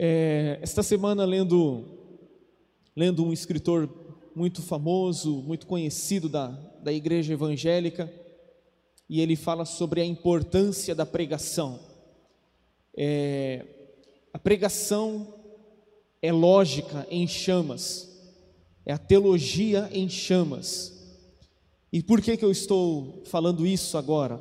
É, 0.00 0.60
esta 0.62 0.80
semana, 0.80 1.24
lendo, 1.24 1.84
lendo 2.94 3.24
um 3.24 3.32
escritor 3.32 3.90
muito 4.32 4.62
famoso, 4.62 5.42
muito 5.42 5.66
conhecido 5.66 6.28
da, 6.28 6.50
da 6.80 6.92
igreja 6.92 7.32
evangélica, 7.32 8.08
e 9.08 9.20
ele 9.20 9.34
fala 9.34 9.64
sobre 9.64 10.00
a 10.00 10.04
importância 10.04 10.94
da 10.94 11.04
pregação. 11.04 11.80
É, 12.96 13.66
a 14.32 14.38
pregação 14.38 15.34
é 16.22 16.30
lógica 16.30 17.04
em 17.10 17.26
chamas, 17.26 18.08
é 18.86 18.92
a 18.92 18.98
teologia 18.98 19.90
em 19.92 20.08
chamas. 20.08 20.96
E 21.92 22.04
por 22.04 22.22
que, 22.22 22.36
que 22.36 22.44
eu 22.44 22.52
estou 22.52 23.24
falando 23.24 23.66
isso 23.66 23.98
agora? 23.98 24.40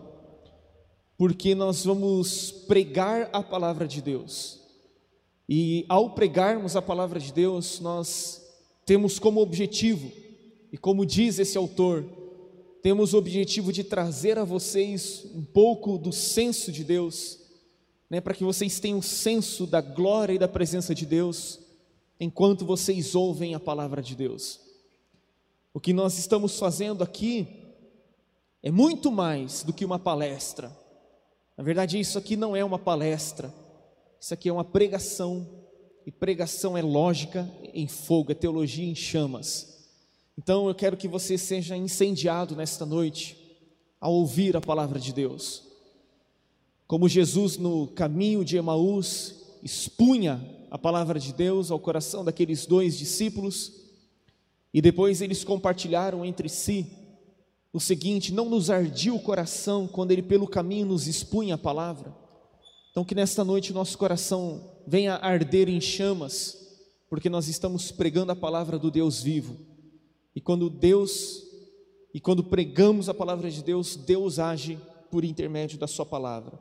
Porque 1.17 1.55
nós 1.55 1.83
vamos 1.83 2.51
pregar 2.51 3.31
a 3.33 3.41
palavra 3.41 3.87
de 3.87 4.03
Deus. 4.03 4.66
E 5.49 5.85
ao 5.87 6.09
pregarmos 6.09 6.75
a 6.75 6.81
palavra 6.81 7.19
de 7.19 7.31
Deus, 7.31 7.79
nós 7.79 8.41
temos 8.85 9.17
como 9.17 9.39
objetivo, 9.39 10.11
e 10.71 10.77
como 10.77 11.05
diz 11.05 11.39
esse 11.39 11.57
autor, 11.57 12.05
temos 12.81 13.13
o 13.13 13.17
objetivo 13.17 13.71
de 13.71 13.83
trazer 13.83 14.37
a 14.37 14.43
vocês 14.43 15.25
um 15.33 15.43
pouco 15.43 15.97
do 15.97 16.11
senso 16.11 16.71
de 16.71 16.83
Deus, 16.83 17.39
né, 18.09 18.19
para 18.19 18.33
que 18.33 18.43
vocês 18.43 18.79
tenham 18.79 19.01
senso 19.01 19.65
da 19.65 19.79
glória 19.79 20.33
e 20.33 20.39
da 20.39 20.47
presença 20.47 20.93
de 20.93 21.05
Deus, 21.05 21.59
enquanto 22.19 22.65
vocês 22.65 23.15
ouvem 23.15 23.55
a 23.55 23.59
palavra 23.59 24.01
de 24.01 24.15
Deus. 24.15 24.59
O 25.73 25.79
que 25.79 25.93
nós 25.93 26.17
estamos 26.17 26.57
fazendo 26.59 27.03
aqui 27.03 27.47
é 28.61 28.71
muito 28.71 29.11
mais 29.11 29.63
do 29.63 29.71
que 29.71 29.85
uma 29.85 29.99
palestra. 29.99 30.75
Na 31.55 31.63
verdade, 31.63 31.99
isso 31.99 32.17
aqui 32.17 32.35
não 32.35 32.55
é 32.55 32.63
uma 32.63 32.79
palestra 32.79 33.53
isso 34.19 34.33
aqui 34.33 34.49
é 34.49 34.53
uma 34.53 34.63
pregação, 34.63 35.47
e 36.05 36.11
pregação 36.11 36.77
é 36.77 36.81
lógica 36.81 37.49
em 37.73 37.87
fogo, 37.87 38.31
é 38.31 38.35
teologia 38.35 38.85
em 38.85 38.95
chamas. 38.95 39.77
Então 40.37 40.67
eu 40.67 40.75
quero 40.75 40.95
que 40.95 41.07
você 41.07 41.37
seja 41.37 41.75
incendiado 41.75 42.55
nesta 42.55 42.85
noite 42.85 43.37
ao 43.99 44.13
ouvir 44.13 44.55
a 44.55 44.61
palavra 44.61 44.99
de 44.99 45.11
Deus. 45.11 45.63
Como 46.87 47.09
Jesus 47.09 47.57
no 47.57 47.87
caminho 47.87 48.45
de 48.45 48.55
Emaús 48.55 49.35
expunha 49.63 50.41
a 50.69 50.77
palavra 50.77 51.19
de 51.19 51.33
Deus 51.33 51.71
ao 51.71 51.79
coração 51.79 52.23
daqueles 52.23 52.65
dois 52.65 52.97
discípulos, 52.97 53.73
e 54.73 54.81
depois 54.81 55.21
eles 55.21 55.43
compartilharam 55.43 56.23
entre 56.23 56.47
si 56.47 56.85
o 57.73 57.79
seguinte: 57.79 58.33
não 58.33 58.49
nos 58.49 58.69
ardia 58.69 59.13
o 59.13 59.19
coração 59.19 59.87
quando 59.87 60.11
ele 60.11 60.21
pelo 60.21 60.47
caminho 60.47 60.85
nos 60.85 61.07
expunha 61.07 61.55
a 61.55 61.57
palavra. 61.57 62.13
Então, 62.97 63.05
que 63.05 63.13
nesta 63.13 63.43
noite 63.43 63.71
nosso 63.71 63.95
coração 63.95 64.71
venha 64.87 65.17
arder 65.17 65.69
em 65.69 65.79
chamas, 65.79 66.57
porque 67.07 67.29
nós 67.29 67.47
estamos 67.47 67.91
pregando 67.91 68.31
a 68.31 68.35
palavra 68.35 68.79
do 68.79 68.89
Deus 68.89 69.21
vivo. 69.21 69.55
E 70.35 70.41
quando 70.41 70.67
Deus, 70.67 71.43
e 72.11 72.19
quando 72.19 72.43
pregamos 72.43 73.07
a 73.07 73.13
palavra 73.13 73.51
de 73.51 73.63
Deus, 73.63 73.95
Deus 73.95 74.39
age 74.39 74.79
por 75.11 75.23
intermédio 75.23 75.77
da 75.77 75.85
Sua 75.85 76.07
palavra. 76.07 76.59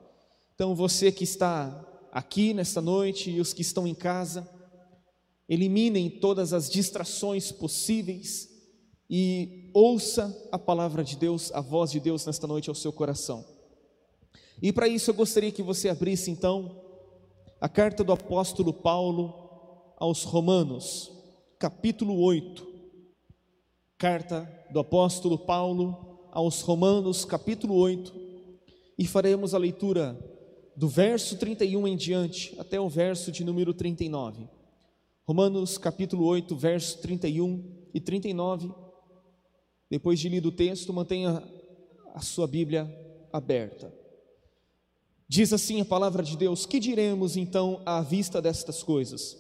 Então, 0.55 0.75
você 0.75 1.11
que 1.11 1.25
está 1.25 1.83
aqui 2.13 2.53
nesta 2.53 2.83
noite 2.83 3.31
e 3.31 3.41
os 3.41 3.55
que 3.55 3.63
estão 3.63 3.87
em 3.87 3.95
casa, 3.95 4.47
eliminem 5.49 6.11
todas 6.11 6.53
as 6.53 6.69
distrações 6.69 7.51
possíveis 7.51 8.51
e 9.09 9.71
ouça 9.73 10.37
a 10.53 10.59
palavra 10.59 11.03
de 11.03 11.17
Deus, 11.17 11.51
a 11.55 11.63
voz 11.63 11.91
de 11.91 11.99
Deus 11.99 12.27
nesta 12.27 12.47
noite 12.47 12.69
ao 12.69 12.75
seu 12.75 12.93
coração. 12.93 13.56
E 14.61 14.73
para 14.73 14.89
isso 14.89 15.11
eu 15.11 15.15
gostaria 15.15 15.53
que 15.53 15.63
você 15.63 15.89
abrisse 15.89 16.31
então 16.31 16.83
a 17.61 17.69
carta 17.69 18.03
do 18.03 18.13
apóstolo 18.13 18.73
Paulo 18.73 19.35
aos 19.99 20.23
Romanos, 20.25 21.13
capítulo 21.59 22.19
8. 22.21 22.67
Carta 23.99 24.51
do 24.71 24.79
apóstolo 24.79 25.39
Paulo 25.39 26.29
aos 26.31 26.61
Romanos, 26.61 27.25
capítulo 27.25 27.75
8, 27.77 28.13
e 28.99 29.07
faremos 29.07 29.55
a 29.55 29.59
leitura 29.59 30.19
do 30.77 30.87
verso 30.87 31.39
31 31.39 31.89
em 31.89 31.97
diante 31.97 32.55
até 32.59 32.79
o 32.79 32.89
verso 32.89 33.33
de 33.33 33.43
número 33.43 33.73
39. 33.73 34.47
Romanos, 35.27 35.79
capítulo 35.79 36.25
8, 36.27 36.55
verso 36.55 37.01
31 37.01 37.89
e 37.95 38.01
39. 38.01 38.71
Depois 39.91 40.21
de 40.21 40.29
lido 40.29 40.51
o 40.51 40.53
texto, 40.53 40.93
mantenha 40.93 41.43
a 42.15 42.21
sua 42.21 42.47
Bíblia 42.47 42.87
aberta. 43.33 44.06
Diz 45.29 45.53
assim 45.53 45.81
a 45.81 45.85
palavra 45.85 46.23
de 46.23 46.37
Deus: 46.37 46.67
Que 46.67 46.79
diremos 46.79 47.37
então 47.37 47.83
à 47.85 48.01
vista 48.01 48.41
destas 48.41 48.83
coisas? 48.83 49.37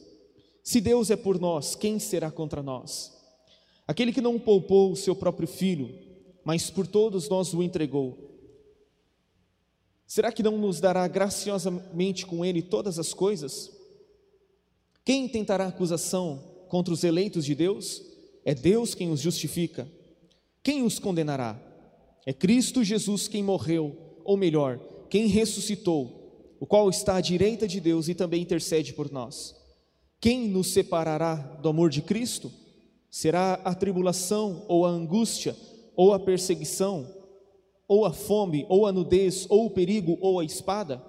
Se 0.63 0.81
Deus 0.81 1.11
é 1.11 1.17
por 1.17 1.39
nós, 1.39 1.77
quem 1.77 1.99
será 1.99 2.31
contra 2.31 2.63
nós? 2.63 3.13
Aquele 3.87 4.13
que 4.13 4.21
não 4.21 4.39
poupou 4.39 4.91
o 4.91 4.97
seu 4.97 5.15
próprio 5.15 5.47
filho, 5.47 5.97
mas 6.45 6.71
por 6.71 6.87
todos 6.87 7.29
nós 7.29 7.55
o 7.55 7.63
entregou. 7.63 8.19
Será 10.07 10.33
que 10.33 10.43
não 10.43 10.59
nos 10.59 10.81
dará 10.81 11.07
graciosamente 11.07 12.27
com 12.27 12.45
ele 12.45 12.63
todas 12.63 12.99
as 12.99 13.15
coisas? 13.15 13.71
Quem 15.05 15.29
tentará 15.29 15.69
acusação 15.69 16.43
contra 16.69 16.93
os 16.93 17.05
eleitos 17.05 17.45
de 17.45 17.55
Deus? 17.55 18.03
É 18.45 18.55
Deus 18.55 18.93
quem 18.93 19.11
os 19.11 19.21
justifica. 19.21 19.89
Quem 20.63 20.83
os 20.83 20.99
condenará? 20.99 21.61
É 22.25 22.33
Cristo 22.33 22.83
Jesus 22.83 23.29
quem 23.29 23.43
morreu, 23.43 23.97
ou 24.25 24.37
melhor, 24.37 24.81
quem 25.17 25.29
ressuscitou, 25.29 26.55
o 26.61 26.67
qual 26.67 26.91
está 26.91 27.17
à 27.17 27.23
direita 27.23 27.67
de 27.67 27.81
Deus 27.81 28.07
e 28.07 28.15
também 28.15 28.43
intercede 28.43 28.93
por 28.93 29.11
nós. 29.11 29.57
Quem 30.21 30.47
nos 30.47 30.75
separará 30.75 31.37
do 31.37 31.71
amor 31.71 31.89
de 31.89 32.03
Cristo? 32.03 32.53
Será 33.11 33.55
a 33.65 33.75
tribulação, 33.75 34.67
ou 34.69 34.85
a 34.85 34.91
angústia, 34.91 35.57
ou 35.97 36.13
a 36.13 36.21
perseguição, 36.21 37.11
ou 37.89 38.05
a 38.05 38.13
fome, 38.13 38.67
ou 38.69 38.85
a 38.85 38.93
nudez, 38.93 39.47
ou 39.49 39.65
o 39.65 39.71
perigo, 39.71 40.19
ou 40.21 40.39
a 40.39 40.45
espada? 40.45 41.03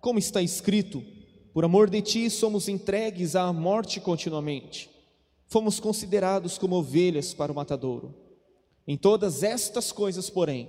Como 0.00 0.18
está 0.18 0.42
escrito: 0.42 1.00
Por 1.54 1.64
amor 1.64 1.88
de 1.88 2.02
ti 2.02 2.28
somos 2.28 2.68
entregues 2.68 3.36
à 3.36 3.52
morte 3.52 4.00
continuamente. 4.00 4.90
Fomos 5.46 5.78
considerados 5.78 6.58
como 6.58 6.74
ovelhas 6.74 7.32
para 7.32 7.52
o 7.52 7.54
matadouro. 7.54 8.12
Em 8.88 8.96
todas 8.96 9.44
estas 9.44 9.92
coisas, 9.92 10.28
porém, 10.28 10.68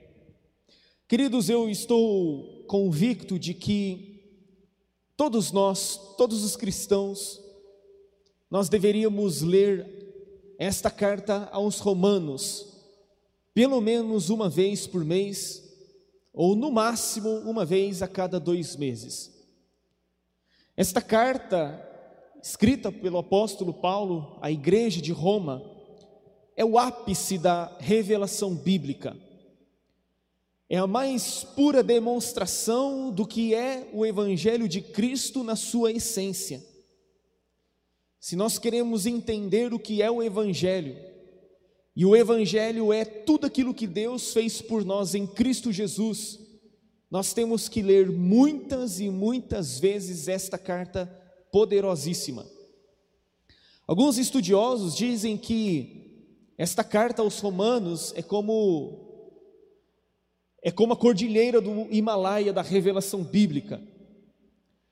Queridos, 1.11 1.49
eu 1.49 1.69
estou 1.69 2.63
convicto 2.67 3.37
de 3.37 3.53
que 3.53 4.23
todos 5.17 5.51
nós, 5.51 5.99
todos 6.17 6.41
os 6.41 6.55
cristãos, 6.55 7.37
nós 8.49 8.69
deveríamos 8.69 9.41
ler 9.41 10.55
esta 10.57 10.89
carta 10.89 11.49
aos 11.51 11.79
Romanos, 11.79 12.65
pelo 13.53 13.81
menos 13.81 14.29
uma 14.29 14.47
vez 14.47 14.87
por 14.87 15.03
mês, 15.03 15.61
ou 16.31 16.55
no 16.55 16.71
máximo 16.71 17.39
uma 17.39 17.65
vez 17.65 18.01
a 18.01 18.07
cada 18.07 18.39
dois 18.39 18.77
meses. 18.77 19.33
Esta 20.77 21.01
carta, 21.01 21.77
escrita 22.41 22.89
pelo 22.89 23.17
apóstolo 23.17 23.73
Paulo 23.73 24.39
à 24.41 24.49
igreja 24.49 25.01
de 25.01 25.11
Roma, 25.11 25.61
é 26.55 26.63
o 26.63 26.79
ápice 26.79 27.37
da 27.37 27.75
revelação 27.81 28.55
bíblica 28.55 29.29
é 30.71 30.77
a 30.77 30.87
mais 30.87 31.43
pura 31.43 31.83
demonstração 31.83 33.11
do 33.11 33.27
que 33.27 33.53
é 33.53 33.89
o 33.91 34.05
Evangelho 34.05 34.69
de 34.69 34.79
Cristo 34.79 35.43
na 35.43 35.57
sua 35.57 35.91
essência. 35.91 36.65
Se 38.21 38.37
nós 38.37 38.57
queremos 38.57 39.05
entender 39.05 39.73
o 39.73 39.79
que 39.79 40.01
é 40.01 40.09
o 40.09 40.23
Evangelho, 40.23 40.95
e 41.93 42.05
o 42.05 42.15
Evangelho 42.15 42.93
é 42.93 43.03
tudo 43.03 43.45
aquilo 43.45 43.73
que 43.73 43.85
Deus 43.85 44.31
fez 44.31 44.61
por 44.61 44.85
nós 44.85 45.13
em 45.13 45.27
Cristo 45.27 45.73
Jesus, 45.73 46.39
nós 47.09 47.33
temos 47.33 47.67
que 47.67 47.81
ler 47.81 48.09
muitas 48.09 49.01
e 49.01 49.09
muitas 49.09 49.77
vezes 49.77 50.29
esta 50.29 50.57
carta 50.57 51.05
poderosíssima. 51.51 52.47
Alguns 53.85 54.17
estudiosos 54.17 54.95
dizem 54.95 55.35
que 55.35 56.31
esta 56.57 56.81
carta 56.81 57.21
aos 57.21 57.39
Romanos 57.39 58.13
é 58.15 58.21
como 58.21 59.10
é 60.61 60.69
como 60.69 60.93
a 60.93 60.97
cordilheira 60.97 61.59
do 61.59 61.87
Himalaia 61.89 62.53
da 62.53 62.61
revelação 62.61 63.23
bíblica. 63.23 63.81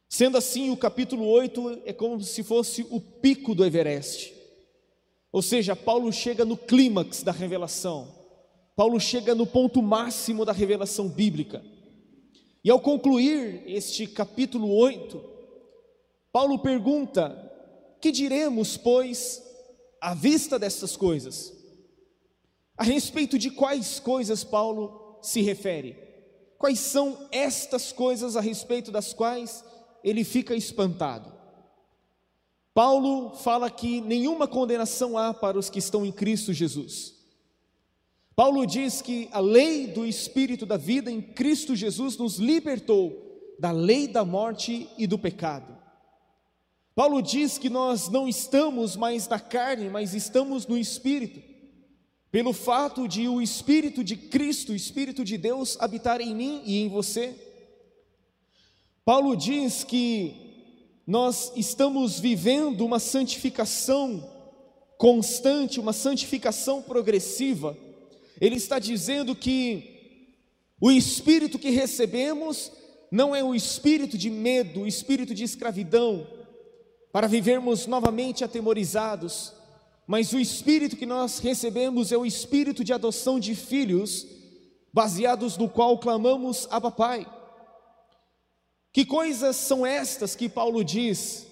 Sendo 0.10 0.38
assim, 0.38 0.72
o 0.72 0.78
capítulo 0.78 1.26
8 1.28 1.84
é 1.86 1.94
como 1.94 2.20
se 2.22 2.44
fosse 2.44 2.86
o 2.90 3.00
pico 3.00 3.54
do 3.54 3.64
Everest. 3.64 4.34
Ou 5.32 5.44
seja, 5.44 5.76
Paulo 5.76 6.12
chega 6.12 6.44
no 6.44 6.58
clímax 6.58 7.22
da 7.22 7.32
revelação. 7.32 8.08
Paulo 8.76 9.00
chega 9.00 9.36
no 9.36 9.46
ponto 9.46 9.82
máximo 9.84 10.44
da 10.44 10.52
revelação 10.52 11.08
bíblica. 11.08 11.64
E 12.64 12.72
ao 12.72 12.80
concluir 12.80 13.62
este 13.68 14.08
capítulo 14.08 14.74
8, 14.76 15.24
Paulo 16.32 16.58
pergunta: 16.58 17.38
Que 18.02 18.12
diremos, 18.12 18.76
pois, 18.78 19.44
à 20.02 20.16
vista 20.16 20.58
dessas 20.58 20.98
coisas? 20.98 21.54
A 22.76 22.84
respeito 22.84 23.38
de 23.38 23.52
quais 23.52 24.00
coisas 24.00 24.44
Paulo 24.44 24.99
se 25.22 25.42
refere? 25.42 25.98
Quais 26.58 26.80
são 26.80 27.28
estas 27.32 27.92
coisas 27.92 28.36
a 28.36 28.42
respeito 28.42 28.92
das 28.92 29.14
quais 29.14 29.64
ele 30.04 30.24
fica 30.24 30.56
espantado? 30.56 31.32
Paulo 32.74 33.36
fala 33.36 33.70
que 33.70 34.02
nenhuma 34.02 34.48
condenação 34.48 35.18
há 35.18 35.34
para 35.34 35.58
os 35.58 35.70
que 35.70 35.80
estão 35.80 36.06
em 36.06 36.12
Cristo 36.12 36.54
Jesus. 36.54 37.16
Paulo 38.36 38.66
diz 38.66 39.02
que 39.02 39.28
a 39.34 39.40
lei 39.40 39.88
do 39.88 40.06
Espírito 40.06 40.66
da 40.66 40.78
vida 40.78 41.12
em 41.12 41.22
Cristo 41.22 41.76
Jesus 41.76 42.18
nos 42.18 42.38
libertou 42.38 43.56
da 43.60 43.72
lei 43.72 44.08
da 44.08 44.24
morte 44.24 44.88
e 44.98 45.06
do 45.06 45.20
pecado. 45.20 45.78
Paulo 46.96 47.22
diz 47.22 47.58
que 47.58 47.70
nós 47.70 48.10
não 48.10 48.28
estamos 48.28 48.96
mais 48.96 49.28
na 49.28 49.40
carne, 49.40 49.90
mas 49.90 50.14
estamos 50.14 50.68
no 50.68 50.78
Espírito, 50.78 51.42
pelo 52.32 52.54
fato 52.54 53.08
de 53.08 53.28
o 53.28 53.42
Espírito 53.42 54.04
de 54.04 54.16
Cristo, 54.16 54.72
o 54.72 54.76
Espírito 54.76 55.24
de 55.24 55.38
Deus, 55.38 55.78
habitar 55.80 56.22
em 56.22 56.36
mim 56.36 56.62
e 56.66 56.80
em 56.80 56.88
você. 56.88 57.36
Paulo 59.04 59.36
diz 59.36 59.84
que 59.84 60.36
nós 61.08 61.52
estamos 61.56 62.20
vivendo 62.20 62.86
uma 62.86 63.00
santificação 63.00 64.30
constante, 64.96 65.80
uma 65.80 65.94
santificação 65.94 66.84
progressiva. 66.84 67.76
Ele 68.40 68.58
está 68.58 68.78
dizendo 68.78 69.36
que 69.36 70.28
o 70.80 70.92
espírito 70.92 71.58
que 71.58 71.72
recebemos 71.72 72.72
não 73.12 73.36
é 73.36 73.44
o 73.44 73.56
espírito 73.56 74.18
de 74.18 74.30
medo, 74.30 74.82
o 74.82 74.88
espírito 74.88 75.34
de 75.34 75.44
escravidão, 75.44 76.28
para 77.12 77.28
vivermos 77.28 77.88
novamente 77.88 78.44
atemorizados, 78.44 79.52
mas 80.10 80.34
o 80.34 80.40
espírito 80.40 80.98
que 80.98 81.06
nós 81.06 81.38
recebemos 81.38 82.12
é 82.12 82.18
o 82.18 82.26
espírito 82.26 82.84
de 82.84 82.92
adoção 82.92 83.40
de 83.40 83.54
filhos, 83.54 84.26
baseados 84.92 85.56
no 85.56 85.70
qual 85.70 86.00
clamamos 86.00 86.68
Abba 86.72 86.90
Pai. 86.90 87.32
Que 88.92 89.06
coisas 89.06 89.56
são 89.56 89.86
estas 89.86 90.36
que 90.36 90.50
Paulo 90.50 90.84
diz? 90.84 91.46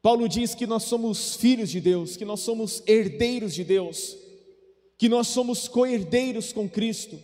Paulo 0.00 0.28
diz 0.28 0.54
que 0.54 0.64
nós 0.64 0.84
somos 0.84 1.34
filhos 1.34 1.68
de 1.68 1.80
Deus, 1.80 2.16
que 2.16 2.24
nós 2.24 2.38
somos 2.38 2.84
herdeiros 2.86 3.52
de 3.52 3.64
Deus, 3.64 4.16
que 4.96 5.08
nós 5.08 5.26
somos 5.26 5.66
co-herdeiros 5.66 6.52
com 6.52 6.68
Cristo, 6.68 7.18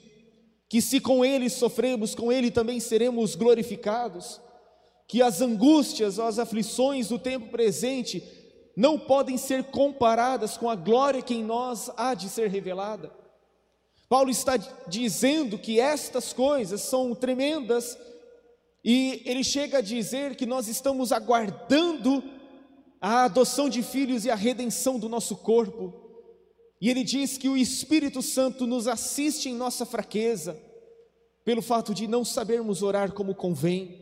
que 0.68 0.82
se 0.82 0.98
com 0.98 1.24
Ele 1.24 1.48
sofremos, 1.48 2.16
com 2.16 2.32
Ele 2.32 2.50
também 2.50 2.80
seremos 2.80 3.36
glorificados, 3.36 4.40
que 5.06 5.22
as 5.22 5.40
angústias 5.40 6.18
as 6.18 6.40
aflições 6.40 7.06
do 7.06 7.18
tempo 7.20 7.46
presente 7.46 8.41
não 8.76 8.98
podem 8.98 9.36
ser 9.36 9.64
comparadas 9.64 10.56
com 10.56 10.70
a 10.70 10.74
glória 10.74 11.22
que 11.22 11.34
em 11.34 11.44
nós 11.44 11.90
há 11.96 12.14
de 12.14 12.28
ser 12.28 12.48
revelada. 12.48 13.12
Paulo 14.08 14.30
está 14.30 14.56
dizendo 14.86 15.58
que 15.58 15.80
estas 15.80 16.32
coisas 16.32 16.82
são 16.82 17.14
tremendas 17.14 17.96
e 18.84 19.22
ele 19.24 19.44
chega 19.44 19.78
a 19.78 19.82
dizer 19.82 20.34
que 20.36 20.44
nós 20.44 20.68
estamos 20.68 21.12
aguardando 21.12 22.22
a 23.00 23.24
adoção 23.24 23.68
de 23.68 23.82
filhos 23.82 24.24
e 24.24 24.30
a 24.30 24.34
redenção 24.34 24.98
do 24.98 25.08
nosso 25.08 25.36
corpo. 25.36 25.94
E 26.80 26.90
ele 26.90 27.04
diz 27.04 27.38
que 27.38 27.48
o 27.48 27.56
Espírito 27.56 28.20
Santo 28.20 28.66
nos 28.66 28.88
assiste 28.88 29.48
em 29.48 29.54
nossa 29.54 29.86
fraqueza, 29.86 30.60
pelo 31.44 31.62
fato 31.62 31.94
de 31.94 32.06
não 32.06 32.24
sabermos 32.24 32.82
orar 32.82 33.12
como 33.12 33.34
convém. 33.34 34.01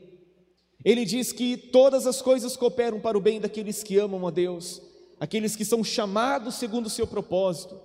Ele 0.85 1.05
diz 1.05 1.33
que 1.33 1.57
todas 1.57 2.07
as 2.07 2.23
coisas 2.23 2.57
cooperam 2.57 3.01
para 3.01 3.19
o 3.19 3.21
bem 3.21 3.41
daqueles 3.41 3.83
que 3.83 3.99
amam 3.99 4.27
a 4.27 4.31
Deus, 4.31 4.81
aqueles 5.19 5.55
que 5.55 5.65
são 5.65 5.85
chamados 5.85 6.55
segundo 6.55 6.87
o 6.87 6.91
seu 6.91 7.07
propósito. 7.07 7.79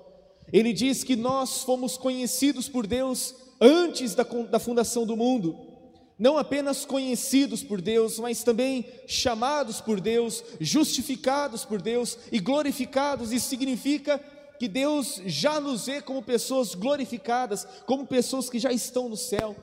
Ele 0.52 0.72
diz 0.72 1.04
que 1.04 1.16
nós 1.16 1.64
fomos 1.64 1.98
conhecidos 1.98 2.70
por 2.70 2.88
Deus 2.88 3.36
antes 3.60 4.16
da, 4.16 4.24
da 4.24 4.60
fundação 4.60 5.06
do 5.06 5.18
mundo 5.18 5.76
não 6.18 6.38
apenas 6.38 6.86
conhecidos 6.86 7.62
por 7.62 7.82
Deus, 7.82 8.20
mas 8.20 8.44
também 8.44 8.86
chamados 9.06 9.82
por 9.82 10.00
Deus, 10.00 10.44
justificados 10.62 11.66
por 11.66 11.82
Deus 11.82 12.18
e 12.32 12.40
glorificados. 12.40 13.32
Isso 13.32 13.50
significa 13.50 14.18
que 14.58 14.68
Deus 14.68 15.22
já 15.26 15.60
nos 15.60 15.88
vê 15.88 16.02
como 16.02 16.24
pessoas 16.24 16.74
glorificadas, 16.74 17.68
como 17.86 18.08
pessoas 18.08 18.50
que 18.50 18.60
já 18.60 18.72
estão 18.72 19.10
no 19.10 19.18
céu. 19.18 19.56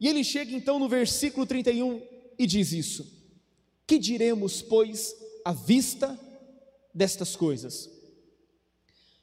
E 0.00 0.08
ele 0.08 0.24
chega 0.24 0.52
então 0.52 0.78
no 0.78 0.88
versículo 0.88 1.44
31 1.44 2.00
e 2.38 2.46
diz 2.46 2.72
isso: 2.72 3.06
Que 3.86 3.98
diremos, 3.98 4.62
pois, 4.62 5.14
à 5.44 5.52
vista 5.52 6.18
destas 6.92 7.34
coisas? 7.36 7.90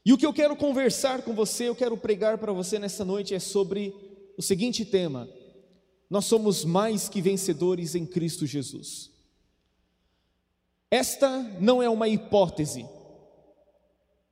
E 0.05 0.11
o 0.13 0.17
que 0.17 0.25
eu 0.25 0.33
quero 0.33 0.55
conversar 0.55 1.21
com 1.21 1.33
você, 1.33 1.69
eu 1.69 1.75
quero 1.75 1.95
pregar 1.95 2.37
para 2.37 2.51
você 2.51 2.79
nessa 2.79 3.05
noite 3.05 3.35
é 3.35 3.39
sobre 3.39 3.93
o 4.37 4.41
seguinte 4.41 4.83
tema: 4.83 5.29
nós 6.09 6.25
somos 6.25 6.65
mais 6.65 7.07
que 7.07 7.21
vencedores 7.21 7.95
em 7.95 8.05
Cristo 8.05 8.45
Jesus. 8.45 9.11
Esta 10.89 11.29
não 11.59 11.81
é 11.81 11.89
uma 11.89 12.09
hipótese, 12.09 12.85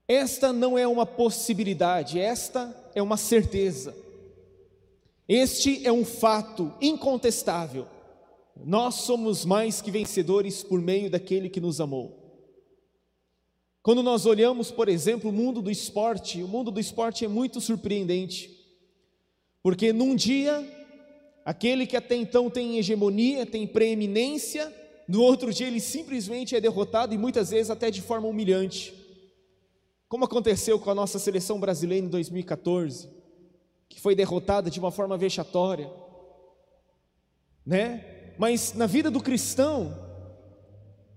esta 0.08 0.52
não 0.52 0.78
é 0.78 0.88
uma 0.88 1.06
possibilidade, 1.06 2.20
esta 2.20 2.76
é 2.94 3.02
uma 3.02 3.16
certeza. 3.16 3.96
Este 5.28 5.86
é 5.86 5.92
um 5.92 6.04
fato 6.04 6.74
incontestável. 6.81 7.88
Nós 8.66 8.96
somos 8.96 9.46
mais 9.46 9.82
que 9.82 9.92
vencedores 9.92 10.64
por 10.64 10.82
meio 10.82 11.10
daquele 11.10 11.50
que 11.50 11.62
nos 11.62 11.80
amou. 11.80 12.18
Quando 13.82 14.04
nós 14.04 14.26
olhamos, 14.26 14.72
por 14.72 14.90
exemplo, 14.90 15.30
o 15.30 15.34
mundo 15.34 15.62
do 15.62 15.72
esporte, 15.72 16.44
o 16.44 16.48
mundo 16.48 16.70
do 16.70 16.80
esporte 16.80 17.26
é 17.26 17.28
muito 17.28 17.62
surpreendente, 17.62 18.50
porque 19.64 19.94
num 19.94 20.16
dia 20.16 20.66
Aquele 21.50 21.88
que 21.88 21.98
até 21.98 22.16
então 22.16 22.48
tem 22.48 22.78
hegemonia, 22.78 23.44
tem 23.44 23.66
preeminência, 23.66 24.72
no 25.08 25.20
outro 25.20 25.52
dia 25.52 25.66
ele 25.66 25.80
simplesmente 25.80 26.56
é 26.56 26.62
derrotado 26.62 27.12
e 27.12 27.18
muitas 27.18 27.50
vezes 27.50 27.72
até 27.72 27.90
de 27.90 28.04
forma 28.04 28.28
humilhante. 28.28 28.94
Como 30.07 30.26
aconteceu 30.26 30.80
com 30.80 30.92
a 30.92 30.94
nossa 30.94 31.18
seleção 31.18 31.60
brasileira 31.60 32.06
em 32.06 32.07
2014, 32.07 33.10
que 33.90 34.00
foi 34.00 34.14
derrotada 34.14 34.69
de 34.69 34.80
uma 34.80 34.92
forma 34.92 35.18
vexatória, 35.18 35.92
né? 37.66 38.19
Mas 38.40 38.72
na 38.74 38.86
vida 38.86 39.12
do 39.12 39.19
cristão 39.19 39.94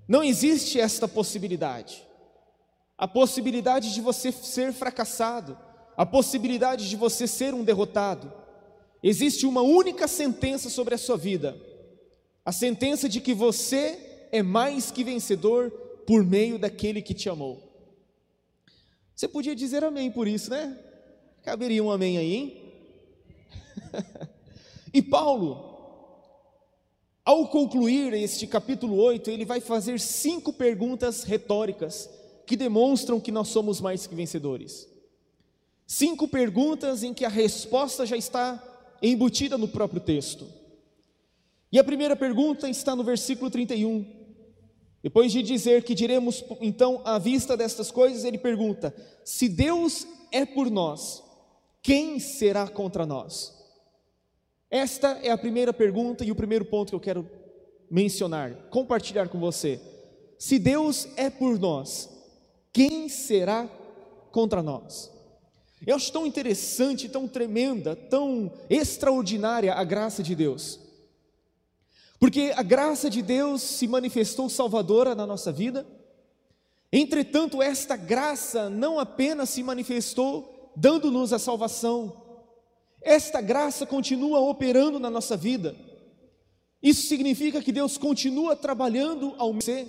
não 0.08 0.24
existe 0.24 0.80
esta 0.80 1.06
possibilidade. 1.06 2.04
A 2.98 3.06
possibilidade 3.06 3.94
de 3.94 4.00
você 4.00 4.32
ser 4.32 4.72
fracassado, 4.72 5.56
a 5.96 6.04
possibilidade 6.04 6.90
de 6.90 6.96
você 6.96 7.28
ser 7.28 7.54
um 7.54 7.62
derrotado. 7.62 8.32
Existe 9.00 9.46
uma 9.46 9.62
única 9.62 10.08
sentença 10.08 10.68
sobre 10.68 10.96
a 10.96 10.98
sua 10.98 11.16
vida: 11.16 11.56
a 12.44 12.50
sentença 12.50 13.08
de 13.08 13.20
que 13.20 13.32
você 13.32 14.28
é 14.32 14.42
mais 14.42 14.90
que 14.90 15.04
vencedor 15.04 15.70
por 16.04 16.24
meio 16.24 16.58
daquele 16.58 17.00
que 17.00 17.14
te 17.14 17.28
amou. 17.28 17.62
Você 19.14 19.28
podia 19.28 19.54
dizer 19.54 19.84
amém 19.84 20.10
por 20.10 20.26
isso, 20.26 20.50
né? 20.50 20.76
Caberia 21.44 21.84
um 21.84 21.90
amém 21.92 22.18
aí, 22.18 22.34
hein? 22.34 22.74
e 24.92 25.00
Paulo, 25.00 25.71
ao 27.24 27.48
concluir 27.48 28.12
este 28.14 28.46
capítulo 28.46 28.96
8, 28.96 29.30
ele 29.30 29.44
vai 29.44 29.60
fazer 29.60 30.00
cinco 30.00 30.52
perguntas 30.52 31.22
retóricas 31.22 32.10
que 32.44 32.56
demonstram 32.56 33.20
que 33.20 33.30
nós 33.30 33.48
somos 33.48 33.80
mais 33.80 34.06
que 34.06 34.14
vencedores. 34.14 34.88
Cinco 35.86 36.26
perguntas 36.26 37.02
em 37.02 37.14
que 37.14 37.24
a 37.24 37.28
resposta 37.28 38.04
já 38.04 38.16
está 38.16 38.60
embutida 39.00 39.56
no 39.56 39.68
próprio 39.68 40.00
texto. 40.00 40.48
E 41.70 41.78
a 41.78 41.84
primeira 41.84 42.16
pergunta 42.16 42.68
está 42.68 42.96
no 42.96 43.04
versículo 43.04 43.50
31. 43.50 44.04
Depois 45.00 45.30
de 45.30 45.42
dizer 45.42 45.84
que 45.84 45.94
diremos 45.94 46.44
então 46.60 47.02
à 47.04 47.18
vista 47.18 47.56
destas 47.56 47.90
coisas, 47.90 48.24
ele 48.24 48.38
pergunta: 48.38 48.94
Se 49.24 49.48
Deus 49.48 50.06
é 50.30 50.44
por 50.44 50.70
nós, 50.70 51.22
quem 51.82 52.18
será 52.18 52.68
contra 52.68 53.06
nós? 53.06 53.61
Esta 54.72 55.18
é 55.22 55.30
a 55.30 55.36
primeira 55.36 55.70
pergunta 55.70 56.24
e 56.24 56.32
o 56.32 56.34
primeiro 56.34 56.64
ponto 56.64 56.88
que 56.88 56.94
eu 56.94 57.00
quero 57.00 57.28
mencionar, 57.90 58.54
compartilhar 58.70 59.28
com 59.28 59.38
você. 59.38 59.78
Se 60.38 60.58
Deus 60.58 61.06
é 61.14 61.28
por 61.28 61.58
nós, 61.58 62.08
quem 62.72 63.06
será 63.06 63.68
contra 64.30 64.62
nós? 64.62 65.12
Eu 65.86 65.94
acho 65.94 66.10
tão 66.10 66.26
interessante, 66.26 67.06
tão 67.06 67.28
tremenda, 67.28 67.94
tão 67.94 68.50
extraordinária 68.70 69.74
a 69.74 69.84
graça 69.84 70.22
de 70.22 70.34
Deus. 70.34 70.80
Porque 72.18 72.50
a 72.56 72.62
graça 72.62 73.10
de 73.10 73.20
Deus 73.20 73.60
se 73.60 73.86
manifestou 73.86 74.48
salvadora 74.48 75.14
na 75.14 75.26
nossa 75.26 75.52
vida. 75.52 75.86
Entretanto, 76.90 77.60
esta 77.60 77.94
graça 77.94 78.70
não 78.70 78.98
apenas 78.98 79.50
se 79.50 79.62
manifestou 79.62 80.72
dando-nos 80.74 81.32
a 81.32 81.38
salvação, 81.38 82.21
esta 83.04 83.40
graça 83.40 83.86
continua 83.86 84.40
operando 84.40 84.98
na 84.98 85.10
nossa 85.10 85.36
vida. 85.36 85.76
Isso 86.82 87.06
significa 87.06 87.62
que 87.62 87.72
Deus 87.72 87.96
continua 87.96 88.56
trabalhando 88.56 89.34
ao 89.38 89.60
ser. 89.60 89.86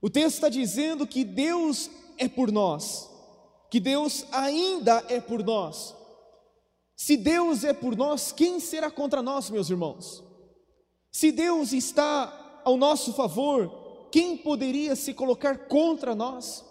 O 0.00 0.08
texto 0.08 0.36
está 0.36 0.48
dizendo 0.48 1.06
que 1.06 1.24
Deus 1.24 1.90
é 2.18 2.28
por 2.28 2.52
nós, 2.52 3.10
que 3.70 3.80
Deus 3.80 4.24
ainda 4.30 5.04
é 5.08 5.20
por 5.20 5.42
nós. 5.42 5.94
Se 6.96 7.16
Deus 7.16 7.64
é 7.64 7.72
por 7.72 7.96
nós, 7.96 8.30
quem 8.30 8.60
será 8.60 8.90
contra 8.90 9.20
nós, 9.20 9.50
meus 9.50 9.68
irmãos? 9.68 10.22
Se 11.10 11.32
Deus 11.32 11.72
está 11.72 12.60
ao 12.64 12.76
nosso 12.76 13.12
favor, 13.12 14.08
quem 14.12 14.36
poderia 14.36 14.94
se 14.94 15.12
colocar 15.12 15.66
contra 15.66 16.14
nós? 16.14 16.63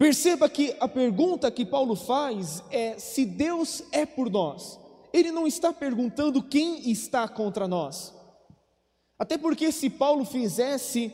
Perceba 0.00 0.48
que 0.48 0.74
a 0.80 0.88
pergunta 0.88 1.50
que 1.50 1.66
Paulo 1.66 1.94
faz 1.94 2.64
é: 2.70 2.98
se 2.98 3.26
Deus 3.26 3.82
é 3.92 4.06
por 4.06 4.30
nós, 4.30 4.80
ele 5.12 5.30
não 5.30 5.46
está 5.46 5.74
perguntando 5.74 6.42
quem 6.42 6.90
está 6.90 7.28
contra 7.28 7.68
nós. 7.68 8.14
Até 9.18 9.36
porque, 9.36 9.70
se 9.70 9.90
Paulo 9.90 10.24
fizesse 10.24 11.12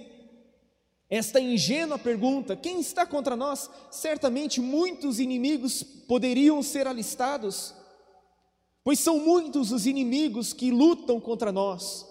esta 1.10 1.40
ingênua 1.40 1.98
pergunta: 1.98 2.54
quem 2.54 2.78
está 2.78 3.04
contra 3.04 3.34
nós? 3.34 3.68
Certamente 3.90 4.60
muitos 4.60 5.18
inimigos 5.18 5.82
poderiam 5.82 6.62
ser 6.62 6.86
alistados, 6.86 7.74
pois 8.84 9.00
são 9.00 9.18
muitos 9.18 9.72
os 9.72 9.84
inimigos 9.84 10.52
que 10.52 10.70
lutam 10.70 11.18
contra 11.18 11.50
nós. 11.50 12.06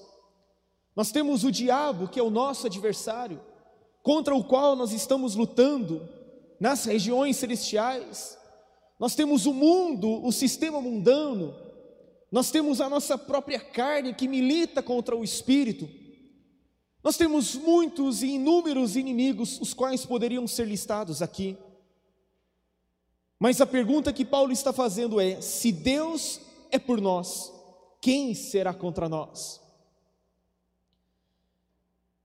Nós 0.93 1.09
temos 1.09 1.45
o 1.45 1.51
diabo, 1.53 2.09
que 2.09 2.19
é 2.19 2.23
o 2.23 2.29
nosso 2.29 2.67
adversário, 2.67 3.39
contra 4.03 4.35
o 4.35 4.43
qual 4.43 4.75
nós 4.75 4.91
estamos 4.91 5.35
lutando 5.35 6.24
nas 6.59 6.85
regiões 6.85 7.37
celestiais. 7.37 8.37
Nós 8.99 9.15
temos 9.15 9.45
o 9.45 9.53
mundo, 9.53 10.25
o 10.25 10.31
sistema 10.31 10.79
mundano. 10.81 11.55
Nós 12.31 12.51
temos 12.51 12.81
a 12.81 12.89
nossa 12.89 13.17
própria 13.17 13.59
carne 13.59 14.13
que 14.13 14.27
milita 14.27 14.81
contra 14.81 15.15
o 15.15 15.23
espírito. 15.23 15.87
Nós 17.03 17.17
temos 17.17 17.55
muitos 17.55 18.23
e 18.23 18.29
inúmeros 18.29 18.95
inimigos, 18.95 19.59
os 19.61 19.73
quais 19.73 20.05
poderiam 20.05 20.47
ser 20.47 20.67
listados 20.67 21.21
aqui. 21.21 21.57
Mas 23.39 23.61
a 23.61 23.65
pergunta 23.65 24.11
que 24.11 24.25
Paulo 24.25 24.51
está 24.51 24.73
fazendo 24.73 25.19
é: 25.19 25.39
se 25.39 25.71
Deus 25.71 26.41
é 26.71 26.79
por 26.79 26.99
nós, 26.99 27.53
quem 28.01 28.33
será 28.33 28.73
contra 28.73 29.07
nós? 29.07 29.61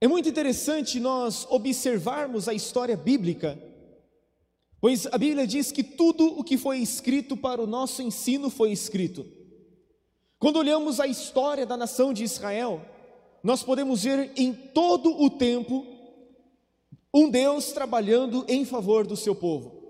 É 0.00 0.08
muito 0.08 0.30
interessante 0.30 0.98
nós 0.98 1.46
observarmos 1.50 2.48
a 2.48 2.54
história 2.54 2.96
bíblica, 2.96 3.62
pois 4.80 5.06
a 5.06 5.18
Bíblia 5.18 5.46
diz 5.46 5.70
que 5.70 5.82
tudo 5.82 6.38
o 6.38 6.42
que 6.42 6.56
foi 6.56 6.78
escrito 6.78 7.36
para 7.36 7.62
o 7.62 7.66
nosso 7.66 8.02
ensino 8.02 8.48
foi 8.48 8.72
escrito. 8.72 9.26
Quando 10.38 10.56
olhamos 10.56 10.98
a 10.98 11.06
história 11.06 11.66
da 11.66 11.76
nação 11.76 12.12
de 12.12 12.24
Israel, 12.24 12.80
nós 13.42 13.62
podemos 13.62 14.02
ver 14.02 14.32
em 14.36 14.52
todo 14.52 15.20
o 15.20 15.28
tempo 15.28 15.86
um 17.12 17.28
Deus 17.28 17.72
trabalhando 17.72 18.44
em 18.48 18.64
favor 18.64 19.06
do 19.06 19.16
seu 19.16 19.34
povo. 19.34 19.80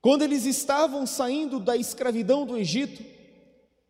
Quando 0.00 0.22
eles 0.22 0.44
estavam 0.44 1.06
saindo 1.06 1.58
da 1.58 1.76
escravidão 1.76 2.44
do 2.44 2.56
Egito, 2.58 3.02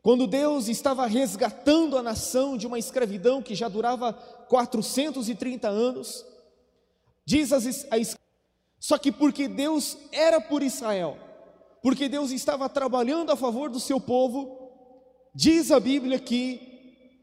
quando 0.00 0.26
Deus 0.26 0.68
estava 0.68 1.06
resgatando 1.06 1.98
a 1.98 2.02
nação 2.02 2.56
de 2.56 2.66
uma 2.66 2.78
escravidão 2.78 3.42
que 3.42 3.54
já 3.54 3.68
durava 3.68 4.12
430 4.12 5.66
anos, 5.68 6.24
diz 7.26 7.52
a, 7.52 7.58
só 8.84 8.98
que 8.98 9.10
porque 9.10 9.48
Deus 9.48 9.96
era 10.12 10.38
por 10.42 10.62
Israel, 10.62 11.16
porque 11.82 12.06
Deus 12.06 12.30
estava 12.30 12.68
trabalhando 12.68 13.32
a 13.32 13.36
favor 13.36 13.70
do 13.70 13.80
seu 13.80 13.98
povo, 13.98 14.58
diz 15.34 15.70
a 15.70 15.80
Bíblia 15.80 16.18
que 16.18 16.60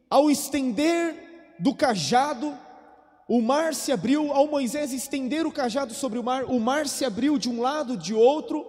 ao 0.10 0.32
estender 0.32 1.56
do 1.60 1.76
cajado, 1.76 2.58
o 3.30 3.40
mar 3.44 3.76
se 3.76 3.92
abriu, 3.92 4.34
ao 4.34 4.48
Moisés 4.48 4.92
estender 4.92 5.46
o 5.46 5.52
cajado 5.52 5.94
sobre 5.94 6.18
o 6.18 6.24
mar, 6.24 6.46
o 6.46 6.60
mar 6.60 6.88
se 6.88 7.06
abriu 7.06 7.38
de 7.38 7.48
um 7.48 7.62
lado, 7.62 7.96
de 7.96 8.16
outro, 8.16 8.66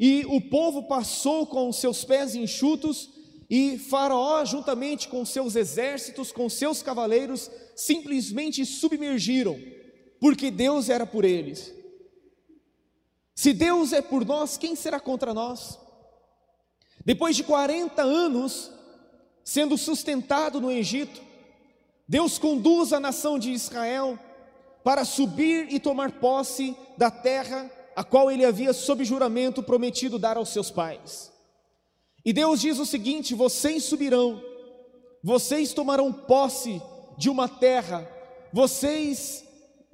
e 0.00 0.24
o 0.26 0.40
povo 0.40 0.84
passou 0.84 1.46
com 1.46 1.68
os 1.68 1.76
seus 1.76 2.04
pés 2.04 2.34
enxutos, 2.34 3.10
e 3.50 3.76
Faraó, 3.76 4.42
juntamente 4.46 5.08
com 5.08 5.26
seus 5.26 5.56
exércitos, 5.56 6.32
com 6.32 6.48
seus 6.48 6.82
cavaleiros, 6.82 7.50
simplesmente 7.76 8.64
submergiram, 8.64 9.60
porque 10.18 10.50
Deus 10.50 10.88
era 10.88 11.04
por 11.04 11.26
eles. 11.26 11.83
Se 13.34 13.52
Deus 13.52 13.92
é 13.92 14.00
por 14.00 14.24
nós, 14.24 14.56
quem 14.56 14.76
será 14.76 15.00
contra 15.00 15.34
nós? 15.34 15.78
Depois 17.04 17.36
de 17.36 17.42
40 17.44 18.02
anos, 18.02 18.70
sendo 19.44 19.76
sustentado 19.76 20.60
no 20.60 20.70
Egito, 20.70 21.20
Deus 22.08 22.38
conduz 22.38 22.92
a 22.92 23.00
nação 23.00 23.38
de 23.38 23.50
Israel 23.50 24.18
para 24.84 25.04
subir 25.04 25.72
e 25.72 25.80
tomar 25.80 26.12
posse 26.12 26.76
da 26.96 27.10
terra 27.10 27.70
a 27.96 28.04
qual 28.04 28.30
ele 28.30 28.44
havia 28.44 28.72
sob 28.72 29.04
juramento 29.04 29.62
prometido 29.62 30.18
dar 30.18 30.36
aos 30.36 30.50
seus 30.50 30.70
pais. 30.70 31.32
E 32.24 32.32
Deus 32.32 32.60
diz 32.60 32.78
o 32.78 32.86
seguinte: 32.86 33.34
vocês 33.34 33.84
subirão, 33.84 34.42
vocês 35.22 35.72
tomarão 35.72 36.12
posse 36.12 36.80
de 37.16 37.28
uma 37.28 37.48
terra, 37.48 38.08
vocês 38.52 39.43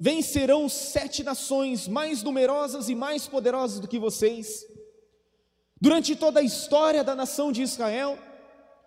vencerão 0.03 0.67
sete 0.67 1.23
nações 1.23 1.87
mais 1.87 2.23
numerosas 2.23 2.89
e 2.89 2.95
mais 2.95 3.27
poderosas 3.27 3.79
do 3.79 3.87
que 3.87 3.99
vocês. 3.99 4.65
Durante 5.79 6.15
toda 6.15 6.39
a 6.39 6.43
história 6.43 7.03
da 7.03 7.13
nação 7.13 7.51
de 7.51 7.61
Israel, 7.61 8.17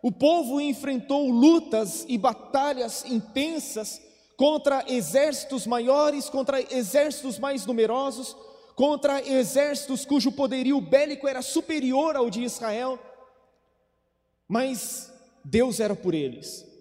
o 0.02 0.10
povo 0.10 0.60
enfrentou 0.60 1.30
lutas 1.30 2.04
e 2.08 2.18
batalhas 2.18 3.04
intensas 3.04 4.02
contra 4.36 4.84
exércitos 4.88 5.68
maiores, 5.68 6.28
contra 6.28 6.60
exércitos 6.60 7.38
mais 7.38 7.64
numerosos, 7.64 8.36
contra 8.74 9.22
exércitos 9.22 10.04
cujo 10.04 10.32
poderio 10.32 10.80
bélico 10.80 11.28
era 11.28 11.42
superior 11.42 12.16
ao 12.16 12.28
de 12.28 12.42
Israel, 12.42 12.98
mas 14.48 15.12
Deus 15.44 15.78
era 15.78 15.94
por 15.94 16.12
eles. 16.12 16.73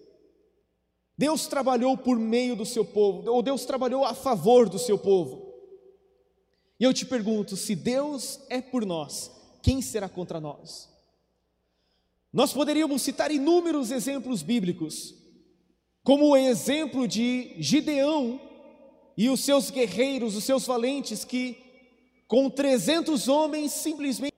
Deus 1.16 1.46
trabalhou 1.46 1.96
por 1.96 2.18
meio 2.18 2.56
do 2.56 2.66
seu 2.66 2.84
povo, 2.84 3.30
ou 3.30 3.42
Deus 3.42 3.64
trabalhou 3.64 4.04
a 4.04 4.14
favor 4.14 4.68
do 4.68 4.78
seu 4.78 4.98
povo. 4.98 5.54
E 6.78 6.84
eu 6.84 6.92
te 6.92 7.06
pergunto: 7.06 7.56
se 7.56 7.74
Deus 7.74 8.40
é 8.48 8.60
por 8.60 8.84
nós, 8.84 9.30
quem 9.62 9.80
será 9.80 10.08
contra 10.08 10.40
nós? 10.40 10.92
Nós 12.32 12.52
poderíamos 12.52 13.00
citar 13.02 13.30
inúmeros 13.30 13.92
exemplos 13.92 14.42
bíblicos, 14.42 15.14
como 16.02 16.30
o 16.30 16.36
exemplo 16.36 17.06
de 17.06 17.54
Gideão 17.58 18.40
e 19.16 19.30
os 19.30 19.38
seus 19.38 19.70
guerreiros, 19.70 20.34
os 20.34 20.42
seus 20.42 20.66
valentes, 20.66 21.24
que 21.24 21.56
com 22.26 22.50
300 22.50 23.28
homens 23.28 23.70
simplesmente. 23.70 24.34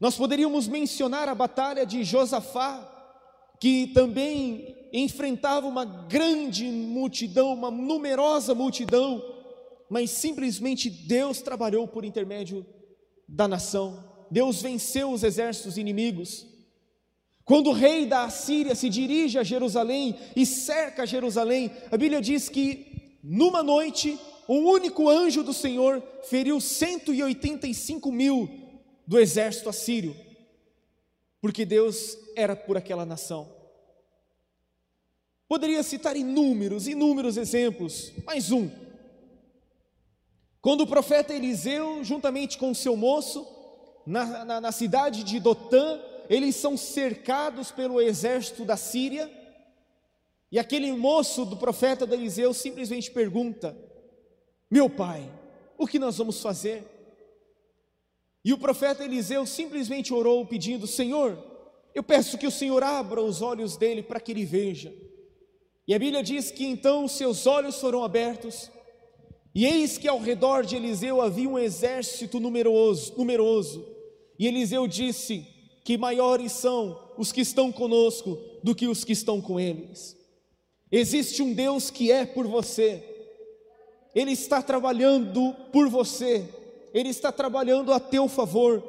Nós 0.00 0.16
poderíamos 0.16 0.66
mencionar 0.66 1.28
a 1.28 1.34
batalha 1.34 1.84
de 1.84 2.02
Josafá, 2.02 2.90
que 3.60 3.88
também 3.88 4.83
enfrentava 4.94 5.66
uma 5.66 5.84
grande 5.84 6.64
multidão, 6.64 7.52
uma 7.52 7.68
numerosa 7.68 8.54
multidão, 8.54 9.20
mas 9.90 10.10
simplesmente 10.10 10.88
Deus 10.88 11.42
trabalhou 11.42 11.88
por 11.88 12.04
intermédio 12.04 12.64
da 13.28 13.48
nação. 13.48 14.04
Deus 14.30 14.62
venceu 14.62 15.10
os 15.10 15.24
exércitos 15.24 15.76
inimigos. 15.76 16.46
Quando 17.44 17.70
o 17.70 17.72
rei 17.72 18.06
da 18.06 18.22
Assíria 18.22 18.76
se 18.76 18.88
dirige 18.88 19.36
a 19.36 19.42
Jerusalém 19.42 20.16
e 20.36 20.46
cerca 20.46 21.04
Jerusalém, 21.04 21.72
a 21.90 21.96
Bíblia 21.96 22.22
diz 22.22 22.48
que 22.48 23.18
numa 23.22 23.64
noite 23.64 24.16
um 24.48 24.64
único 24.64 25.08
anjo 25.08 25.42
do 25.42 25.52
Senhor 25.52 26.02
feriu 26.22 26.60
185 26.60 28.12
mil 28.12 28.48
do 29.06 29.18
exército 29.18 29.68
assírio, 29.68 30.16
porque 31.40 31.64
Deus 31.64 32.16
era 32.36 32.54
por 32.54 32.76
aquela 32.76 33.04
nação. 33.04 33.53
Poderia 35.54 35.84
citar 35.84 36.16
inúmeros, 36.16 36.88
inúmeros 36.88 37.36
exemplos, 37.36 38.12
mais 38.26 38.50
um. 38.50 38.68
Quando 40.60 40.80
o 40.80 40.86
profeta 40.86 41.32
Eliseu, 41.32 42.02
juntamente 42.02 42.58
com 42.58 42.74
seu 42.74 42.96
moço, 42.96 43.46
na, 44.04 44.44
na, 44.44 44.60
na 44.60 44.72
cidade 44.72 45.22
de 45.22 45.38
Dotã, 45.38 46.00
eles 46.28 46.56
são 46.56 46.76
cercados 46.76 47.70
pelo 47.70 48.00
exército 48.00 48.64
da 48.64 48.76
Síria, 48.76 49.30
e 50.50 50.58
aquele 50.58 50.90
moço 50.90 51.44
do 51.44 51.56
profeta 51.56 52.04
de 52.04 52.14
Eliseu 52.14 52.52
simplesmente 52.52 53.12
pergunta: 53.12 53.78
Meu 54.68 54.90
pai, 54.90 55.30
o 55.78 55.86
que 55.86 56.00
nós 56.00 56.18
vamos 56.18 56.42
fazer? 56.42 56.82
E 58.44 58.52
o 58.52 58.58
profeta 58.58 59.04
Eliseu 59.04 59.46
simplesmente 59.46 60.12
orou 60.12 60.44
pedindo: 60.44 60.84
Senhor, 60.88 61.38
Eu 61.94 62.02
peço 62.02 62.36
que 62.36 62.46
o 62.48 62.50
Senhor 62.50 62.82
abra 62.82 63.22
os 63.22 63.40
olhos 63.40 63.76
dele 63.76 64.02
para 64.02 64.18
que 64.18 64.32
ele 64.32 64.44
veja. 64.44 64.92
E 65.86 65.94
a 65.94 65.98
Bíblia 65.98 66.22
diz 66.22 66.50
que 66.50 66.64
então 66.64 67.06
seus 67.06 67.46
olhos 67.46 67.78
foram 67.80 68.02
abertos, 68.02 68.70
e 69.54 69.66
eis 69.66 69.96
que 69.96 70.08
ao 70.08 70.18
redor 70.18 70.64
de 70.64 70.74
Eliseu 70.74 71.20
havia 71.20 71.48
um 71.48 71.58
exército 71.58 72.40
numeroso, 72.40 73.14
numeroso. 73.16 73.86
E 74.36 74.48
Eliseu 74.48 74.88
disse 74.88 75.46
que 75.84 75.96
maiores 75.96 76.50
são 76.52 76.98
os 77.16 77.30
que 77.30 77.40
estão 77.40 77.70
conosco 77.70 78.36
do 78.64 78.74
que 78.74 78.88
os 78.88 79.04
que 79.04 79.12
estão 79.12 79.40
com 79.40 79.60
eles. 79.60 80.16
Existe 80.90 81.40
um 81.40 81.52
Deus 81.52 81.88
que 81.88 82.10
é 82.10 82.26
por 82.26 82.48
você. 82.48 83.02
Ele 84.12 84.32
está 84.32 84.60
trabalhando 84.60 85.54
por 85.72 85.88
você. 85.88 86.48
Ele 86.92 87.10
está 87.10 87.30
trabalhando 87.30 87.92
a 87.92 88.00
teu 88.00 88.26
favor. 88.28 88.82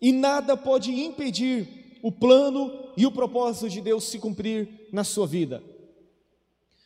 E 0.00 0.12
nada 0.12 0.56
pode 0.56 0.92
impedir 0.92 1.98
o 2.02 2.12
plano 2.12 2.72
e 2.96 3.04
o 3.04 3.12
propósito 3.12 3.68
de 3.68 3.80
Deus 3.80 4.04
se 4.04 4.18
cumprir 4.18 4.88
na 4.92 5.04
sua 5.04 5.26
vida. 5.26 5.62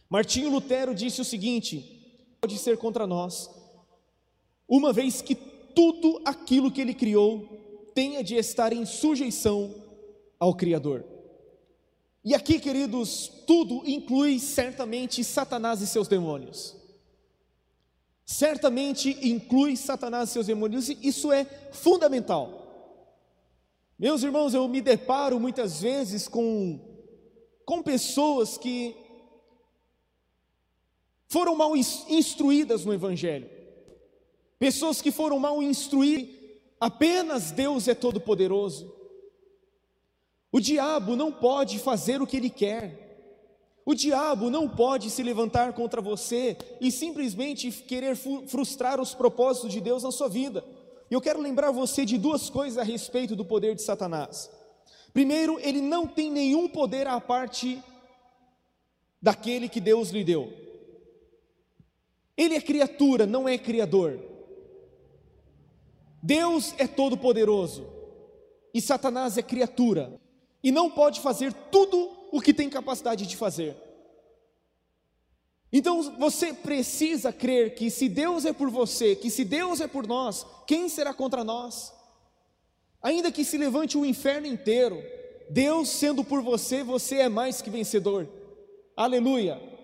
Martinho 0.08 0.50
Lutero 0.50 0.94
disse 0.94 1.20
o 1.20 1.24
seguinte: 1.24 2.36
pode 2.40 2.58
ser 2.58 2.78
contra 2.78 3.06
nós, 3.06 3.50
uma 4.66 4.92
vez 4.92 5.20
que 5.20 5.34
tudo 5.34 6.20
aquilo 6.24 6.70
que 6.70 6.80
ele 6.80 6.94
criou 6.94 7.90
tenha 7.94 8.22
de 8.22 8.36
estar 8.36 8.72
em 8.72 8.86
sujeição 8.86 9.74
ao 10.38 10.54
Criador. 10.54 11.04
E 12.24 12.34
aqui, 12.34 12.58
queridos, 12.58 13.28
tudo 13.46 13.82
inclui 13.86 14.38
certamente 14.38 15.22
Satanás 15.24 15.80
e 15.80 15.86
seus 15.86 16.08
demônios. 16.08 16.76
Certamente 18.24 19.16
inclui 19.26 19.76
Satanás 19.76 20.28
e 20.28 20.32
seus 20.32 20.46
demônios, 20.46 20.88
e 20.88 20.98
isso 21.02 21.32
é 21.32 21.44
fundamental. 21.72 22.66
Meus 23.98 24.22
irmãos, 24.22 24.52
eu 24.52 24.68
me 24.68 24.80
deparo 24.80 25.40
muitas 25.40 25.80
vezes 25.80 26.28
com, 26.28 26.78
com 27.64 27.82
pessoas 27.82 28.58
que 28.58 28.94
foram 31.28 31.54
mal 31.54 31.76
instruídas 31.76 32.85
no 32.85 32.92
Evangelho, 32.92 33.49
pessoas 34.58 35.02
que 35.02 35.12
foram 35.12 35.38
mal 35.38 35.62
instruídas, 35.62 36.35
apenas 36.80 37.50
Deus 37.50 37.87
é 37.87 37.94
todo-poderoso. 37.94 38.94
O 40.50 40.58
diabo 40.58 41.14
não 41.14 41.30
pode 41.30 41.78
fazer 41.78 42.23
o 42.23 42.26
que 42.26 42.38
ele 42.38 42.49
quer, 42.49 43.06
o 43.85 43.94
diabo 43.94 44.50
não 44.50 44.68
pode 44.68 45.11
se 45.11 45.23
levantar 45.23 45.75
contra 45.75 46.00
você 46.00 46.56
e 46.80 46.90
simplesmente 46.90 47.70
querer 47.70 48.16
frustrar 48.47 49.00
os 49.00 49.14
propósitos 49.14 49.73
de 49.73 49.80
Deus 49.80 50.02
na 50.02 50.11
sua 50.11 50.28
vida. 50.28 50.64
E 51.11 51.14
eu 51.14 51.20
quero 51.20 51.40
lembrar 51.40 51.70
você 51.70 52.04
de 52.04 52.18
duas 52.18 52.50
coisas 52.50 52.78
a 52.78 52.82
respeito 52.82 53.35
do 53.35 53.44
poder 53.44 53.75
de 53.75 53.82
Satanás. 53.82 54.50
Primeiro, 55.12 55.58
ele 55.61 55.80
não 55.80 56.06
tem 56.06 56.30
nenhum 56.30 56.68
poder 56.68 57.06
à 57.06 57.18
parte 57.20 57.82
daquele 59.20 59.68
que 59.68 59.80
Deus 59.80 60.11
lhe 60.11 60.23
deu. 60.23 60.67
Ele 62.38 62.54
é 62.54 62.61
criatura, 62.61 63.26
não 63.26 63.49
é 63.49 63.59
criador. 63.59 64.21
Deus 66.23 66.73
é 66.78 66.87
todo-poderoso 66.87 67.87
e 68.73 68.80
Satanás 68.80 69.37
é 69.37 69.42
criatura 69.42 70.21
e 70.62 70.71
não 70.71 70.88
pode 70.88 71.21
fazer 71.21 71.52
tudo 71.52 72.11
o 72.30 72.40
que 72.40 72.54
tem 72.54 72.71
capacidade 72.71 73.26
de 73.26 73.37
fazer. 73.37 73.76
Então 75.73 76.16
você 76.16 76.54
precisa 76.54 77.33
crer 77.33 77.75
que 77.75 77.90
se 77.90 78.09
Deus 78.09 78.45
é 78.45 78.52
por 78.52 78.71
você, 78.71 79.16
que 79.16 79.30
se 79.30 79.45
Deus 79.45 79.80
é 79.80 79.88
por 79.88 80.07
nós, 80.07 80.47
quem 80.64 80.88
será 80.88 81.12
contra 81.12 81.42
nós? 81.42 81.92
Ainda 83.02 83.33
que 83.33 83.45
se 83.45 83.59
levante 83.59 83.99
o 83.99 84.04
inferno 84.04 84.47
inteiro, 84.47 85.02
Deus 85.50 85.88
sendo 85.88 86.23
por 86.23 86.40
você, 86.40 86.85
você 86.85 87.16
é 87.16 87.28
mais 87.28 87.61
que 87.61 87.71
vencedor. 87.71 88.28
Aleluia. 88.97 89.77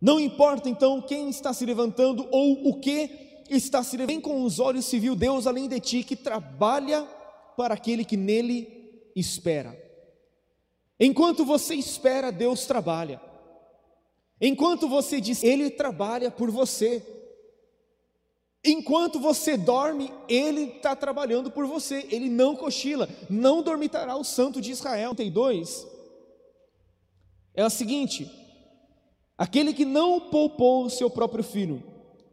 Não 0.00 0.18
importa 0.18 0.68
então 0.68 1.02
quem 1.02 1.28
está 1.28 1.52
se 1.52 1.66
levantando 1.66 2.26
ou 2.30 2.68
o 2.68 2.80
que 2.80 3.44
está 3.50 3.82
se 3.82 3.96
levantando, 3.96 4.22
com 4.22 4.42
os 4.44 4.58
olhos 4.58 4.86
se 4.86 4.98
viu 4.98 5.14
Deus 5.14 5.46
além 5.46 5.68
de 5.68 5.78
ti 5.78 6.02
que 6.02 6.16
trabalha 6.16 7.02
para 7.56 7.74
aquele 7.74 8.04
que 8.04 8.16
nele 8.16 9.10
espera. 9.14 9.76
Enquanto 10.98 11.44
você 11.44 11.74
espera, 11.74 12.30
Deus 12.30 12.66
trabalha. 12.66 13.20
Enquanto 14.40 14.88
você 14.88 15.20
diz, 15.20 15.42
Ele 15.42 15.68
trabalha 15.70 16.30
por 16.30 16.50
você. 16.50 17.02
Enquanto 18.64 19.18
você 19.18 19.56
dorme, 19.56 20.12
Ele 20.28 20.62
está 20.76 20.94
trabalhando 20.96 21.50
por 21.50 21.66
você. 21.66 22.06
Ele 22.10 22.28
não 22.28 22.56
cochila, 22.56 23.08
não 23.28 23.62
dormitará 23.62 24.16
o 24.16 24.24
Santo 24.24 24.60
de 24.60 24.70
Israel. 24.70 25.14
32 25.14 25.86
é 27.54 27.62
a 27.62 27.70
seguinte: 27.70 28.30
Aquele 29.40 29.72
que 29.72 29.86
não 29.86 30.20
poupou 30.20 30.84
o 30.84 30.90
seu 30.90 31.08
próprio 31.08 31.42
filho, 31.42 31.82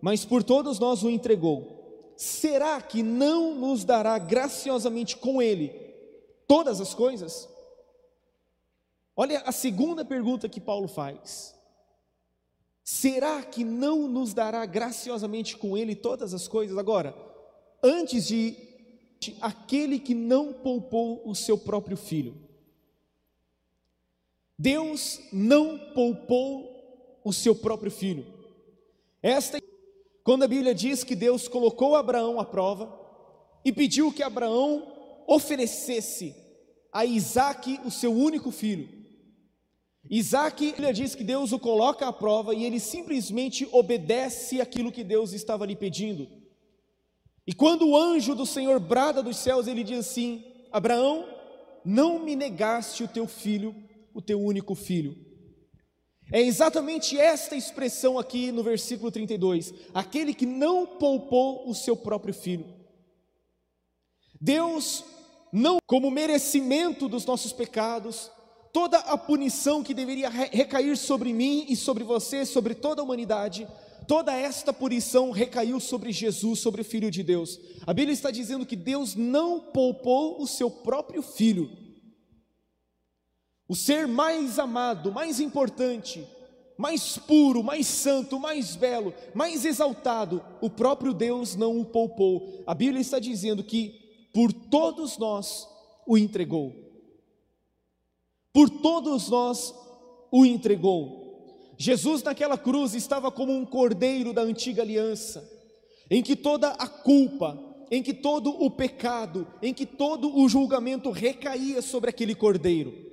mas 0.01 0.25
por 0.25 0.43
todos 0.43 0.77
nós 0.77 1.03
o 1.03 1.09
entregou, 1.09 2.11
será 2.17 2.81
que 2.81 3.01
não 3.01 3.55
nos 3.55 3.85
dará 3.85 4.19
graciosamente 4.19 5.15
com 5.15 5.41
ele 5.41 5.69
todas 6.45 6.81
as 6.81 6.93
coisas? 6.93 7.47
Olha 9.15 9.39
a 9.45 9.53
segunda 9.53 10.03
pergunta 10.03 10.49
que 10.49 10.59
Paulo 10.59 10.89
faz. 10.89 11.55
Será 12.83 13.41
que 13.41 13.63
não 13.63 14.05
nos 14.09 14.33
dará 14.33 14.65
graciosamente 14.65 15.55
com 15.55 15.77
ele 15.77 15.95
todas 15.95 16.33
as 16.33 16.45
coisas? 16.45 16.77
Agora, 16.77 17.15
antes 17.81 18.27
de 18.27 18.53
aquele 19.39 19.97
que 19.97 20.13
não 20.13 20.51
poupou 20.51 21.21
o 21.23 21.33
seu 21.33 21.57
próprio 21.57 21.95
filho. 21.95 22.35
Deus 24.59 25.21
não 25.31 25.79
poupou 25.93 26.76
o 27.27 27.33
seu 27.33 27.53
próprio 27.53 27.91
filho. 27.91 28.25
Esta 29.21 29.61
quando 30.23 30.43
a 30.43 30.47
Bíblia 30.47 30.73
diz 30.73 31.03
que 31.03 31.15
Deus 31.15 31.47
colocou 31.47 31.95
Abraão 31.95 32.39
à 32.39 32.45
prova 32.45 32.93
e 33.63 33.71
pediu 33.71 34.11
que 34.11 34.23
Abraão 34.23 34.93
oferecesse 35.27 36.35
a 36.91 37.05
Isaac 37.05 37.79
o 37.85 37.91
seu 37.91 38.13
único 38.13 38.49
filho. 38.51 38.87
Isaac, 40.09 40.69
a 40.69 40.71
Bíblia 40.71 40.93
diz 40.93 41.15
que 41.15 41.23
Deus 41.23 41.51
o 41.51 41.59
coloca 41.59 42.07
à 42.07 42.13
prova 42.13 42.53
e 42.53 42.63
ele 42.63 42.79
simplesmente 42.79 43.67
obedece 43.71 44.61
aquilo 44.61 44.91
que 44.91 45.03
Deus 45.03 45.33
estava 45.33 45.65
lhe 45.65 45.75
pedindo. 45.75 46.27
E 47.45 47.53
quando 47.53 47.87
o 47.87 47.97
anjo 47.97 48.35
do 48.35 48.45
Senhor 48.45 48.79
brada 48.79 49.21
dos 49.21 49.37
céus, 49.37 49.67
ele 49.67 49.83
diz 49.83 49.99
assim: 49.99 50.45
Abraão, 50.71 51.27
não 51.83 52.19
me 52.19 52.35
negaste 52.37 53.03
o 53.03 53.07
teu 53.07 53.27
filho, 53.27 53.75
o 54.13 54.21
teu 54.21 54.41
único 54.41 54.75
filho. 54.75 55.26
É 56.31 56.41
exatamente 56.41 57.17
esta 57.17 57.55
expressão 57.55 58.19
aqui 58.19 58.51
no 58.51 58.61
versículo 58.63 59.09
32: 59.09 59.73
aquele 59.93 60.33
que 60.33 60.45
não 60.45 60.85
poupou 60.85 61.69
o 61.69 61.73
seu 61.73 61.95
próprio 61.95 62.33
filho. 62.33 62.65
Deus 64.39 65.03
não, 65.51 65.77
como 65.85 66.11
merecimento 66.11 67.07
dos 67.07 67.25
nossos 67.25 67.53
pecados, 67.53 68.29
toda 68.73 68.97
a 68.97 69.17
punição 69.17 69.81
que 69.81 69.93
deveria 69.93 70.29
recair 70.29 70.97
sobre 70.97 71.31
mim 71.31 71.65
e 71.69 71.75
sobre 71.75 72.03
você, 72.03 72.45
sobre 72.45 72.75
toda 72.75 73.01
a 73.01 73.05
humanidade, 73.05 73.67
toda 74.05 74.35
esta 74.35 74.73
punição 74.73 75.31
recaiu 75.31 75.79
sobre 75.79 76.11
Jesus, 76.11 76.59
sobre 76.59 76.81
o 76.81 76.85
Filho 76.85 77.09
de 77.09 77.23
Deus. 77.23 77.59
A 77.87 77.93
Bíblia 77.93 78.13
está 78.13 78.29
dizendo 78.29 78.65
que 78.65 78.75
Deus 78.75 79.15
não 79.15 79.59
poupou 79.59 80.41
o 80.41 80.45
seu 80.45 80.69
próprio 80.69 81.21
filho 81.21 81.86
o 83.67 83.75
ser 83.75 84.07
mais 84.07 84.57
amado, 84.57 85.11
mais 85.11 85.39
importante, 85.39 86.25
mais 86.77 87.17
puro, 87.17 87.63
mais 87.63 87.85
santo, 87.87 88.39
mais 88.39 88.75
belo, 88.75 89.13
mais 89.33 89.65
exaltado, 89.65 90.43
o 90.61 90.69
próprio 90.69 91.13
Deus 91.13 91.55
não 91.55 91.79
o 91.79 91.85
poupou. 91.85 92.63
A 92.65 92.73
Bíblia 92.73 93.01
está 93.01 93.19
dizendo 93.19 93.63
que 93.63 94.29
por 94.33 94.53
todos 94.53 95.17
nós 95.17 95.67
o 96.05 96.17
entregou. 96.17 96.73
Por 98.53 98.69
todos 98.69 99.27
nós 99.27 99.73
o 100.31 100.45
entregou. 100.45 101.73
Jesus 101.77 102.23
naquela 102.23 102.57
cruz 102.57 102.93
estava 102.93 103.29
como 103.31 103.51
um 103.51 103.65
cordeiro 103.65 104.33
da 104.33 104.41
antiga 104.41 104.81
aliança, 104.81 105.47
em 106.09 106.23
que 106.23 106.35
toda 106.35 106.69
a 106.69 106.87
culpa, 106.87 107.59
em 107.91 108.01
que 108.01 108.13
todo 108.13 108.49
o 108.49 108.71
pecado, 108.71 109.47
em 109.61 109.73
que 109.73 109.85
todo 109.85 110.35
o 110.35 110.47
julgamento 110.47 111.11
recaía 111.11 111.81
sobre 111.81 112.09
aquele 112.09 112.33
cordeiro 112.33 113.06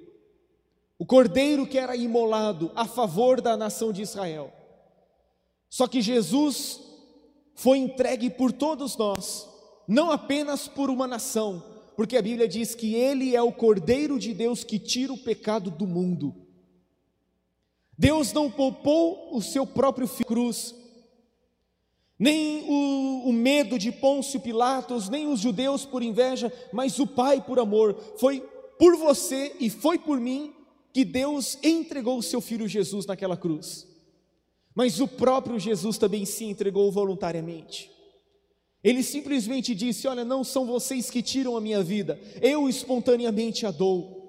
o 1.04 1.06
cordeiro 1.06 1.66
que 1.66 1.76
era 1.76 1.94
imolado 1.94 2.72
a 2.74 2.86
favor 2.86 3.38
da 3.38 3.58
nação 3.58 3.92
de 3.92 4.00
Israel. 4.00 4.50
Só 5.68 5.86
que 5.86 6.00
Jesus 6.00 6.80
foi 7.54 7.76
entregue 7.76 8.30
por 8.30 8.50
todos 8.50 8.96
nós, 8.96 9.46
não 9.86 10.10
apenas 10.10 10.66
por 10.66 10.88
uma 10.88 11.06
nação, 11.06 11.62
porque 11.94 12.16
a 12.16 12.22
Bíblia 12.22 12.48
diz 12.48 12.74
que 12.74 12.94
ele 12.94 13.36
é 13.36 13.42
o 13.42 13.52
cordeiro 13.52 14.18
de 14.18 14.32
Deus 14.32 14.64
que 14.64 14.78
tira 14.78 15.12
o 15.12 15.18
pecado 15.18 15.70
do 15.70 15.86
mundo. 15.86 16.34
Deus 17.98 18.32
não 18.32 18.50
poupou 18.50 19.36
o 19.36 19.42
seu 19.42 19.66
próprio 19.66 20.08
filho 20.08 20.26
cruz, 20.26 20.74
nem 22.18 22.64
o, 22.66 23.28
o, 23.28 23.32
medo 23.34 23.78
de 23.78 23.92
Pôncio 23.92 24.40
Pilatos, 24.40 25.10
nem 25.10 25.26
os 25.26 25.38
judeus 25.38 25.84
por 25.84 26.02
inveja, 26.02 26.50
mas 26.72 26.98
o 26.98 27.06
Pai 27.06 27.42
por 27.42 27.58
amor, 27.58 27.94
foi 28.16 28.40
por 28.78 28.96
você 28.96 29.54
e 29.60 29.68
foi 29.68 29.98
por 29.98 30.18
mim 30.18 30.53
que 30.94 31.04
Deus 31.04 31.58
entregou 31.60 32.16
o 32.16 32.22
seu 32.22 32.40
filho 32.40 32.68
Jesus 32.68 33.04
naquela 33.04 33.36
cruz. 33.36 33.84
Mas 34.72 35.00
o 35.00 35.08
próprio 35.08 35.58
Jesus 35.58 35.98
também 35.98 36.24
se 36.24 36.44
entregou 36.44 36.90
voluntariamente. 36.92 37.90
Ele 38.82 39.02
simplesmente 39.02 39.74
disse: 39.74 40.06
Olha, 40.06 40.24
não 40.24 40.44
são 40.44 40.64
vocês 40.64 41.10
que 41.10 41.20
tiram 41.20 41.56
a 41.56 41.60
minha 41.60 41.82
vida, 41.82 42.18
eu 42.40 42.68
espontaneamente 42.68 43.66
a 43.66 43.72
dou. 43.72 44.22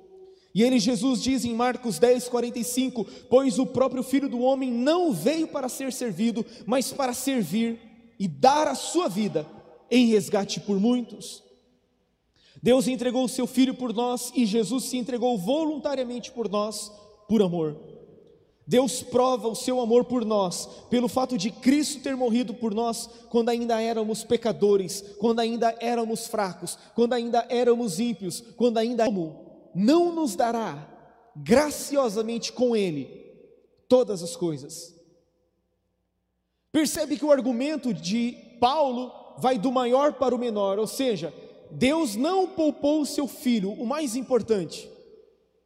E 0.55 0.63
ele, 0.63 0.79
Jesus, 0.79 1.21
diz 1.21 1.45
em 1.45 1.53
Marcos 1.53 1.99
10, 1.99 2.29
45: 2.29 3.05
Pois 3.29 3.59
o 3.59 3.67
próprio 3.67 4.01
Filho 4.01 4.27
do 4.27 4.39
Homem 4.39 4.71
não 4.71 5.13
veio 5.13 5.47
para 5.47 5.69
ser 5.69 5.93
servido, 5.93 6.43
mas 6.65 6.91
para 6.91 7.13
servir 7.13 7.79
e 8.17 8.27
dar 8.27 8.67
a 8.67 8.73
sua 8.73 9.07
vida 9.07 9.45
em 9.91 10.07
resgate 10.07 10.59
por 10.61 10.79
muitos. 10.79 11.44
Deus 12.65 12.87
entregou 12.87 13.25
o 13.25 13.29
seu 13.29 13.45
Filho 13.45 13.75
por 13.75 13.93
nós 13.93 14.31
e 14.33 14.43
Jesus 14.43 14.85
se 14.85 14.97
entregou 14.97 15.37
voluntariamente 15.37 16.31
por 16.31 16.49
nós, 16.49 16.91
por 17.29 17.43
amor. 17.43 17.77
Deus 18.65 19.03
prova 19.03 19.47
o 19.47 19.53
seu 19.53 19.79
amor 19.79 20.05
por 20.05 20.25
nós, 20.25 20.67
pelo 20.89 21.07
fato 21.07 21.37
de 21.37 21.51
Cristo 21.51 22.01
ter 22.01 22.15
morrido 22.15 22.55
por 22.55 22.73
nós 22.73 23.07
quando 23.29 23.49
ainda 23.49 23.79
éramos 23.79 24.23
pecadores, 24.23 25.05
quando 25.19 25.41
ainda 25.41 25.77
éramos 25.79 26.25
fracos, 26.25 26.75
quando 26.95 27.13
ainda 27.13 27.45
éramos 27.49 27.99
ímpios, 27.99 28.41
quando 28.57 28.79
ainda 28.79 29.05
não 29.75 30.11
nos 30.11 30.35
dará 30.35 30.89
graciosamente 31.35 32.51
com 32.51 32.75
Ele 32.75 33.05
todas 33.87 34.23
as 34.23 34.35
coisas. 34.35 34.91
Percebe 36.71 37.15
que 37.15 37.25
o 37.25 37.31
argumento 37.31 37.93
de 37.93 38.35
Paulo 38.59 39.11
vai 39.37 39.55
do 39.55 39.71
maior 39.71 40.13
para 40.13 40.33
o 40.33 40.39
menor, 40.39 40.79
ou 40.79 40.87
seja, 40.87 41.31
Deus 41.71 42.15
não 42.15 42.47
poupou 42.47 43.01
o 43.01 43.05
seu 43.05 43.27
filho, 43.27 43.71
o 43.71 43.85
mais 43.85 44.15
importante. 44.15 44.89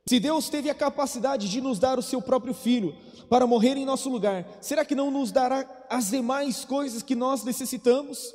Se 0.08 0.20
Deus 0.20 0.50
teve 0.50 0.70
a 0.70 0.76
capacidade 0.76 1.48
de 1.48 1.62
nos 1.62 1.78
dar 1.78 2.00
o 2.00 2.02
seu 2.02 2.22
próprio 2.22 2.54
filho 2.54 2.96
para 3.30 3.46
morrer 3.46 3.78
em 3.78 3.86
nosso 3.86 4.10
lugar, 4.10 4.58
será 4.60 4.84
que 4.84 4.96
não 4.96 5.12
nos 5.12 5.32
dará 5.32 5.86
as 5.88 6.10
demais 6.10 6.66
coisas 6.66 7.04
que 7.04 7.14
nós 7.14 7.44
necessitamos? 7.44 8.34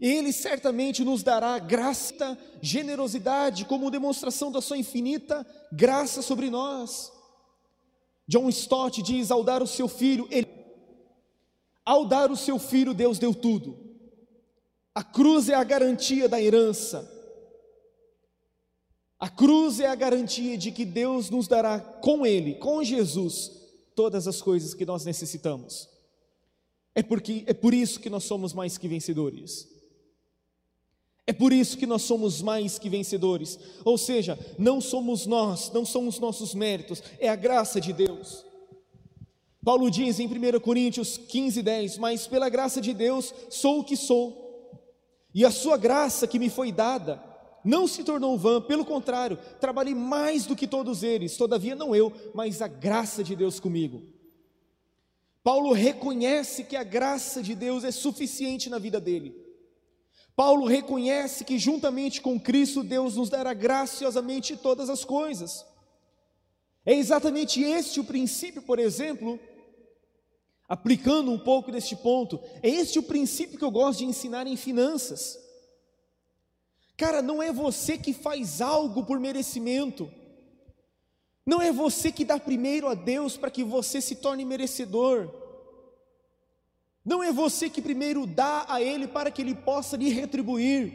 Ele 0.00 0.32
certamente 0.32 1.02
nos 1.02 1.22
dará 1.22 1.58
graça, 1.58 2.38
generosidade, 2.60 3.64
como 3.64 3.90
demonstração 3.90 4.52
da 4.52 4.60
sua 4.60 4.76
infinita 4.76 5.46
graça 5.72 6.22
sobre 6.22 6.50
nós. 6.50 7.10
John 8.28 8.48
Stott 8.50 9.02
diz: 9.02 9.30
ao 9.30 9.42
dar 9.42 9.62
o 9.62 9.66
seu 9.66 9.88
filho, 9.88 10.28
ele, 10.30 10.46
ao 11.84 12.04
dar 12.04 12.30
o 12.30 12.36
seu 12.36 12.58
filho, 12.58 12.92
Deus 12.92 13.18
deu 13.18 13.34
tudo. 13.34 13.87
A 14.98 15.04
cruz 15.04 15.48
é 15.48 15.54
a 15.54 15.62
garantia 15.62 16.28
da 16.28 16.42
herança. 16.42 17.08
A 19.16 19.28
cruz 19.28 19.78
é 19.78 19.86
a 19.86 19.94
garantia 19.94 20.58
de 20.58 20.72
que 20.72 20.84
Deus 20.84 21.30
nos 21.30 21.46
dará 21.46 21.78
com 21.78 22.26
Ele, 22.26 22.56
com 22.56 22.82
Jesus, 22.82 23.48
todas 23.94 24.26
as 24.26 24.42
coisas 24.42 24.74
que 24.74 24.84
nós 24.84 25.04
necessitamos. 25.04 25.88
É, 26.96 27.00
porque, 27.00 27.44
é 27.46 27.54
por 27.54 27.72
isso 27.72 28.00
que 28.00 28.10
nós 28.10 28.24
somos 28.24 28.52
mais 28.52 28.76
que 28.76 28.88
vencedores. 28.88 29.68
É 31.28 31.32
por 31.32 31.52
isso 31.52 31.78
que 31.78 31.86
nós 31.86 32.02
somos 32.02 32.42
mais 32.42 32.76
que 32.76 32.90
vencedores. 32.90 33.56
Ou 33.84 33.96
seja, 33.96 34.36
não 34.58 34.80
somos 34.80 35.26
nós, 35.26 35.70
não 35.70 35.86
são 35.86 36.08
os 36.08 36.18
nossos 36.18 36.54
méritos, 36.54 37.00
é 37.20 37.28
a 37.28 37.36
graça 37.36 37.80
de 37.80 37.92
Deus. 37.92 38.44
Paulo 39.64 39.92
diz 39.92 40.18
em 40.18 40.26
1 40.26 40.58
Coríntios 40.58 41.16
15, 41.16 41.62
10: 41.62 41.98
Mas 41.98 42.26
pela 42.26 42.48
graça 42.48 42.80
de 42.80 42.92
Deus 42.92 43.32
sou 43.48 43.78
o 43.78 43.84
que 43.84 43.96
sou, 43.96 44.47
e 45.34 45.44
a 45.44 45.50
sua 45.50 45.76
graça 45.76 46.26
que 46.26 46.38
me 46.38 46.48
foi 46.48 46.72
dada 46.72 47.22
não 47.64 47.86
se 47.86 48.02
tornou 48.04 48.38
vã, 48.38 48.60
pelo 48.60 48.84
contrário, 48.84 49.38
trabalhei 49.60 49.94
mais 49.94 50.46
do 50.46 50.56
que 50.56 50.66
todos 50.66 51.02
eles, 51.02 51.36
todavia 51.36 51.74
não 51.74 51.94
eu, 51.94 52.12
mas 52.34 52.62
a 52.62 52.68
graça 52.68 53.22
de 53.22 53.36
Deus 53.36 53.60
comigo. 53.60 54.02
Paulo 55.42 55.72
reconhece 55.72 56.64
que 56.64 56.76
a 56.76 56.84
graça 56.84 57.42
de 57.42 57.54
Deus 57.54 57.84
é 57.84 57.90
suficiente 57.90 58.68
na 58.68 58.78
vida 58.78 59.00
dele. 59.00 59.34
Paulo 60.36 60.66
reconhece 60.66 61.44
que 61.44 61.58
juntamente 61.58 62.20
com 62.20 62.38
Cristo 62.38 62.84
Deus 62.84 63.16
nos 63.16 63.28
dará 63.28 63.52
graciosamente 63.52 64.56
todas 64.56 64.88
as 64.88 65.04
coisas. 65.04 65.66
É 66.86 66.94
exatamente 66.94 67.62
este 67.62 67.98
o 67.98 68.04
princípio, 68.04 68.62
por 68.62 68.78
exemplo, 68.78 69.38
aplicando 70.68 71.32
um 71.32 71.38
pouco 71.38 71.72
deste 71.72 71.96
ponto, 71.96 72.38
é 72.62 72.68
este 72.68 72.98
o 72.98 73.02
princípio 73.02 73.58
que 73.58 73.64
eu 73.64 73.70
gosto 73.70 74.00
de 74.00 74.04
ensinar 74.04 74.46
em 74.46 74.56
finanças. 74.56 75.38
Cara, 76.96 77.22
não 77.22 77.42
é 77.42 77.50
você 77.50 77.96
que 77.96 78.12
faz 78.12 78.60
algo 78.60 79.04
por 79.04 79.18
merecimento. 79.18 80.10
Não 81.46 81.62
é 81.62 81.72
você 81.72 82.12
que 82.12 82.24
dá 82.24 82.38
primeiro 82.38 82.88
a 82.88 82.94
Deus 82.94 83.36
para 83.36 83.50
que 83.50 83.64
você 83.64 84.00
se 84.00 84.16
torne 84.16 84.44
merecedor. 84.44 85.32
Não 87.02 87.22
é 87.22 87.32
você 87.32 87.70
que 87.70 87.80
primeiro 87.80 88.26
dá 88.26 88.66
a 88.68 88.82
Ele 88.82 89.08
para 89.08 89.30
que 89.30 89.40
Ele 89.40 89.54
possa 89.54 89.96
lhe 89.96 90.10
retribuir. 90.10 90.92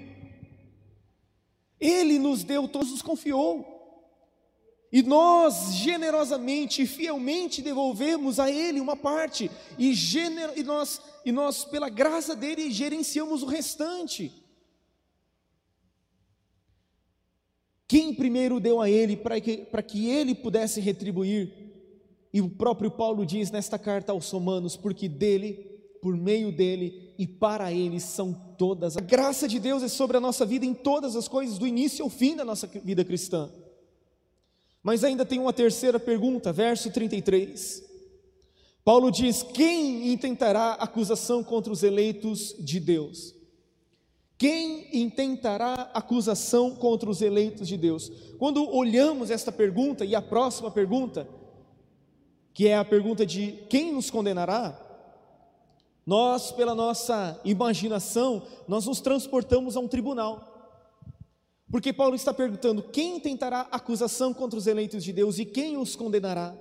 Ele 1.79 2.19
nos 2.19 2.43
deu, 2.43 2.67
todos 2.67 2.91
nos 2.91 3.01
confiou. 3.01 3.72
E 4.93 5.01
nós 5.01 5.73
generosamente 5.73 6.83
e 6.83 6.87
fielmente 6.87 7.63
devolvemos 7.63 8.39
a 8.39 8.51
Ele 8.51 8.79
uma 8.79 8.95
parte, 8.95 9.49
e, 9.75 9.91
gener, 9.91 10.53
e, 10.55 10.61
nós, 10.61 11.01
e 11.25 11.31
nós, 11.31 11.65
pela 11.65 11.89
graça 11.89 12.35
dele, 12.35 12.69
gerenciamos 12.71 13.41
o 13.41 13.47
restante. 13.47 14.31
Quem 17.87 18.13
primeiro 18.13 18.59
deu 18.59 18.79
a 18.79 18.89
ele 18.89 19.17
para 19.17 19.41
que, 19.41 19.57
para 19.57 19.81
que 19.81 20.09
ele 20.09 20.33
pudesse 20.33 20.79
retribuir? 20.79 21.51
E 22.31 22.41
o 22.41 22.49
próprio 22.49 22.89
Paulo 22.89 23.25
diz 23.25 23.51
nesta 23.51 23.77
carta 23.77 24.11
aos 24.11 24.29
Romanos: 24.31 24.75
porque 24.75 25.07
dele, 25.07 25.53
por 26.01 26.15
meio 26.15 26.51
dele 26.51 27.13
e 27.17 27.27
para 27.27 27.71
ele 27.71 27.99
são 27.99 28.33
todas. 28.57 28.95
A 28.97 29.01
graça 29.01 29.47
de 29.47 29.59
Deus 29.59 29.83
é 29.83 29.87
sobre 29.87 30.17
a 30.17 30.19
nossa 30.19 30.45
vida 30.45 30.65
em 30.65 30.73
todas 30.73 31.15
as 31.15 31.27
coisas, 31.27 31.57
do 31.57 31.67
início 31.67 32.03
ao 32.03 32.09
fim 32.09 32.35
da 32.35 32.45
nossa 32.45 32.67
vida 32.67 33.03
cristã. 33.03 33.51
Mas 34.83 35.03
ainda 35.03 35.25
tem 35.25 35.39
uma 35.39 35.53
terceira 35.53 35.97
pergunta, 35.97 36.51
verso 36.51 36.91
33. 36.91 37.81
Paulo 38.83 39.09
diz: 39.09 39.41
Quem 39.41 40.11
intentará 40.11 40.73
acusação 40.73 41.41
contra 41.41 41.71
os 41.71 41.81
eleitos 41.81 42.53
de 42.59 42.81
Deus? 42.81 43.33
Quem 44.37 45.01
intentará 45.01 45.89
acusação 45.93 46.75
contra 46.75 47.09
os 47.09 47.21
eleitos 47.21 47.65
de 47.65 47.77
Deus? 47.77 48.11
Quando 48.37 48.69
olhamos 48.69 49.31
esta 49.31 49.53
pergunta 49.53 50.03
e 50.03 50.13
a 50.13 50.21
próxima 50.21 50.69
pergunta, 50.69 51.25
que 52.53 52.67
é 52.67 52.77
a 52.77 52.83
pergunta 52.83 53.25
de 53.25 53.53
quem 53.69 53.93
nos 53.93 54.11
condenará, 54.11 54.77
nós, 56.05 56.51
pela 56.51 56.75
nossa 56.75 57.39
imaginação, 57.45 58.43
nós 58.67 58.85
nos 58.85 58.99
transportamos 58.99 59.77
a 59.77 59.79
um 59.79 59.87
tribunal. 59.87 60.52
Porque 61.73 61.91
Paulo 61.91 62.13
está 62.13 62.31
perguntando: 62.31 62.83
quem 62.83 63.19
tentará 63.19 63.61
acusação 63.71 64.31
contra 64.31 64.59
os 64.59 64.67
eleitos 64.67 65.03
de 65.03 65.11
Deus 65.11 65.39
e 65.39 65.45
quem 65.45 65.75
os 65.75 65.95
condenará? 65.95 66.55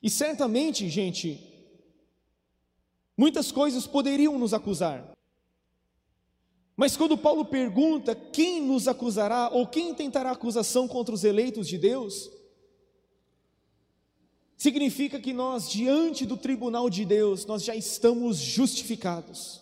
E 0.00 0.08
certamente, 0.08 0.88
gente, 0.88 1.40
muitas 3.16 3.50
coisas 3.50 3.84
poderiam 3.84 4.38
nos 4.38 4.54
acusar. 4.54 5.10
Mas 6.76 6.96
quando 6.96 7.18
Paulo 7.18 7.44
pergunta 7.44 8.14
quem 8.14 8.62
nos 8.62 8.86
acusará 8.86 9.50
ou 9.52 9.66
quem 9.66 9.92
tentará 9.92 10.30
acusação 10.30 10.86
contra 10.86 11.12
os 11.12 11.24
eleitos 11.24 11.66
de 11.66 11.78
Deus, 11.78 12.30
significa 14.56 15.18
que 15.18 15.32
nós, 15.32 15.68
diante 15.68 16.24
do 16.24 16.36
tribunal 16.36 16.88
de 16.88 17.04
Deus, 17.04 17.44
nós 17.44 17.64
já 17.64 17.74
estamos 17.74 18.36
justificados. 18.36 19.61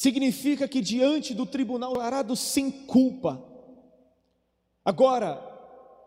Significa 0.00 0.66
que 0.66 0.80
diante 0.80 1.34
do 1.34 1.44
tribunal 1.44 2.00
arado 2.00 2.34
sem 2.34 2.70
culpa. 2.70 3.38
Agora, 4.82 5.36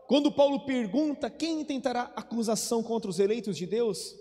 quando 0.08 0.32
Paulo 0.32 0.62
pergunta 0.62 1.30
quem 1.30 1.64
tentará 1.64 2.12
acusação 2.16 2.82
contra 2.82 3.08
os 3.08 3.20
eleitos 3.20 3.56
de 3.56 3.68
Deus, 3.68 4.16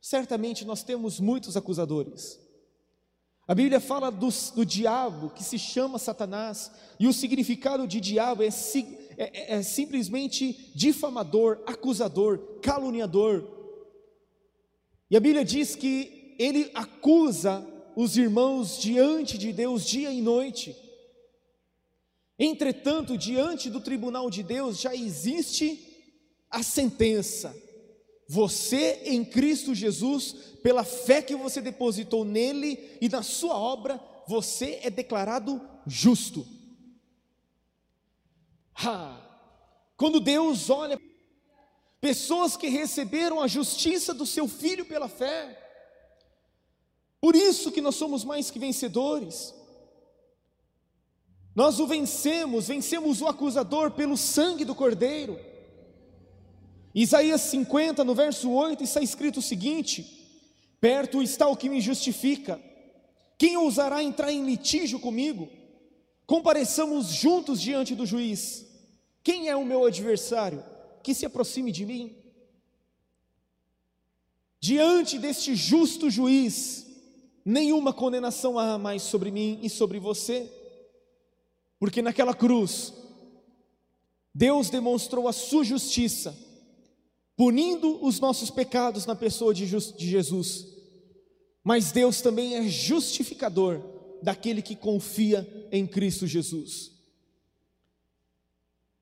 certamente 0.00 0.64
nós 0.64 0.84
temos 0.84 1.18
muitos 1.18 1.56
acusadores. 1.56 2.38
A 3.44 3.56
Bíblia 3.56 3.80
fala 3.80 4.08
do, 4.08 4.28
do, 4.54 4.64
diabo 4.64 5.30
que 5.30 5.42
se 5.42 5.58
chama 5.58 5.98
Satanás, 5.98 6.70
e 7.00 7.08
o 7.08 7.12
significado 7.12 7.88
de 7.88 8.00
diabo 8.00 8.44
é, 8.44 8.46
é, 8.46 8.52
é, 9.16 9.54
é 9.56 9.62
simplesmente 9.64 10.70
difamador, 10.76 11.60
acusador, 11.66 12.38
caluniador. 12.62 13.50
E 15.10 15.16
a 15.16 15.20
Bíblia 15.20 15.44
diz 15.44 15.74
que 15.74 16.36
ele 16.38 16.70
acusa 16.72 17.66
os 17.96 18.16
irmãos 18.16 18.78
diante 18.78 19.36
de 19.36 19.52
Deus 19.52 19.84
dia 19.84 20.10
e 20.10 20.20
noite. 20.20 20.76
Entretanto, 22.38 23.16
diante 23.16 23.70
do 23.70 23.80
tribunal 23.80 24.30
de 24.30 24.42
Deus 24.42 24.80
já 24.80 24.94
existe 24.94 25.78
a 26.50 26.62
sentença. 26.62 27.54
Você 28.28 29.02
em 29.04 29.24
Cristo 29.24 29.74
Jesus, 29.74 30.32
pela 30.62 30.84
fé 30.84 31.22
que 31.22 31.36
você 31.36 31.60
depositou 31.60 32.24
nele 32.24 32.98
e 33.00 33.08
na 33.08 33.22
sua 33.22 33.56
obra, 33.58 34.00
você 34.26 34.80
é 34.82 34.90
declarado 34.90 35.60
justo. 35.86 36.46
Ah, 38.74 39.20
quando 39.96 40.18
Deus 40.18 40.70
olha 40.70 40.98
pessoas 42.02 42.56
que 42.56 42.66
receberam 42.66 43.40
a 43.40 43.46
justiça 43.46 44.12
do 44.12 44.26
seu 44.26 44.48
filho 44.48 44.84
pela 44.84 45.08
fé. 45.08 45.61
Por 47.22 47.36
isso 47.36 47.70
que 47.70 47.80
nós 47.80 47.94
somos 47.94 48.24
mais 48.24 48.50
que 48.50 48.58
vencedores. 48.58 49.54
Nós 51.54 51.78
o 51.78 51.86
vencemos, 51.86 52.66
vencemos 52.66 53.22
o 53.22 53.28
acusador 53.28 53.92
pelo 53.92 54.16
sangue 54.16 54.64
do 54.64 54.74
Cordeiro. 54.74 55.38
Isaías 56.92 57.42
50, 57.42 58.02
no 58.02 58.12
verso 58.12 58.50
8, 58.50 58.82
está 58.82 59.00
escrito 59.00 59.38
o 59.38 59.42
seguinte: 59.42 60.02
Perto 60.80 61.22
está 61.22 61.46
o 61.46 61.56
que 61.56 61.68
me 61.68 61.80
justifica, 61.80 62.60
quem 63.38 63.56
ousará 63.56 64.02
entrar 64.02 64.32
em 64.32 64.44
litígio 64.44 64.98
comigo? 64.98 65.48
Compareçamos 66.26 67.06
juntos 67.06 67.60
diante 67.60 67.94
do 67.94 68.04
juiz. 68.04 68.66
Quem 69.22 69.48
é 69.48 69.54
o 69.54 69.64
meu 69.64 69.84
adversário? 69.84 70.64
Que 71.04 71.14
se 71.14 71.24
aproxime 71.24 71.70
de 71.70 71.86
mim. 71.86 72.16
Diante 74.58 75.20
deste 75.20 75.54
justo 75.54 76.10
juiz, 76.10 76.91
nenhuma 77.44 77.92
condenação 77.92 78.58
há 78.58 78.78
mais 78.78 79.02
sobre 79.02 79.30
mim 79.30 79.58
e 79.62 79.70
sobre 79.70 79.98
você, 79.98 80.50
porque 81.78 82.00
naquela 82.00 82.34
cruz, 82.34 82.92
Deus 84.34 84.70
demonstrou 84.70 85.28
a 85.28 85.32
sua 85.32 85.64
justiça, 85.64 86.36
punindo 87.36 88.04
os 88.04 88.20
nossos 88.20 88.50
pecados 88.50 89.04
na 89.06 89.14
pessoa 89.14 89.52
de, 89.52 89.66
de 89.66 90.08
Jesus, 90.08 90.66
mas 91.64 91.92
Deus 91.92 92.20
também 92.20 92.56
é 92.56 92.68
justificador 92.68 93.82
daquele 94.22 94.62
que 94.62 94.76
confia 94.76 95.68
em 95.70 95.86
Cristo 95.86 96.26
Jesus. 96.26 96.92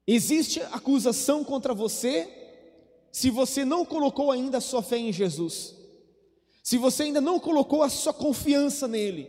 Existe 0.07 0.61
acusação 0.72 1.44
contra 1.44 1.74
você 1.74 2.29
se 3.12 3.31
você 3.31 3.64
não 3.64 3.85
colocou 3.85 4.31
ainda 4.31 4.59
a 4.59 4.61
sua 4.61 4.83
fé 4.83 4.98
em 4.98 5.12
Jesus, 5.12 5.74
se 6.71 6.79
você 6.79 7.03
ainda 7.03 7.21
não 7.21 7.41
colocou 7.41 7.83
a 7.83 7.89
sua 7.89 8.15
confiança 8.15 8.87
nele, 8.87 9.29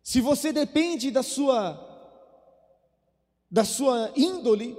se 0.00 0.20
você 0.20 0.52
depende 0.52 1.10
da 1.10 1.24
sua 1.24 1.90
da 3.50 3.64
sua 3.64 4.12
índole, 4.14 4.78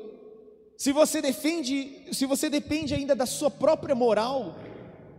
se 0.77 0.93
você 0.93 1.21
defende, 1.21 2.07
se 2.13 2.25
você 2.25 2.49
depende 2.49 2.93
ainda 2.93 3.13
da 3.13 3.25
sua 3.25 3.51
própria 3.51 3.93
moral, 3.93 4.55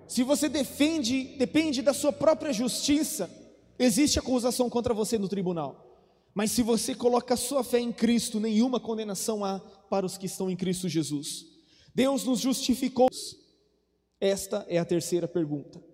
se 0.09 0.23
você 0.23 0.49
defende, 0.49 1.37
depende 1.37 1.83
da 1.83 1.93
sua 1.93 2.15
própria 2.15 2.51
justiça, 2.51 3.29
existe 3.79 4.19
acusação 4.19 4.71
contra 4.71 4.95
você 4.95 5.19
no 5.19 5.29
tribunal. 5.29 6.01
Mas 6.33 6.51
se 6.51 6.63
você 6.63 6.95
coloca 6.95 7.35
a 7.35 7.37
sua 7.37 7.63
fé 7.63 7.79
em 7.79 7.93
Cristo, 7.93 8.41
nenhuma 8.41 8.81
condenação 8.81 9.45
há 9.45 9.59
para 9.91 10.07
os 10.07 10.17
que 10.17 10.25
estão 10.25 10.49
em 10.49 10.57
Cristo 10.57 10.89
Jesus. 10.89 11.45
Deus 11.95 12.25
nos 12.25 12.41
justificou. 12.41 13.11
Esta 14.19 14.65
é 14.67 14.79
a 14.79 14.85
terceira 14.87 15.29
pergunta. 15.29 15.86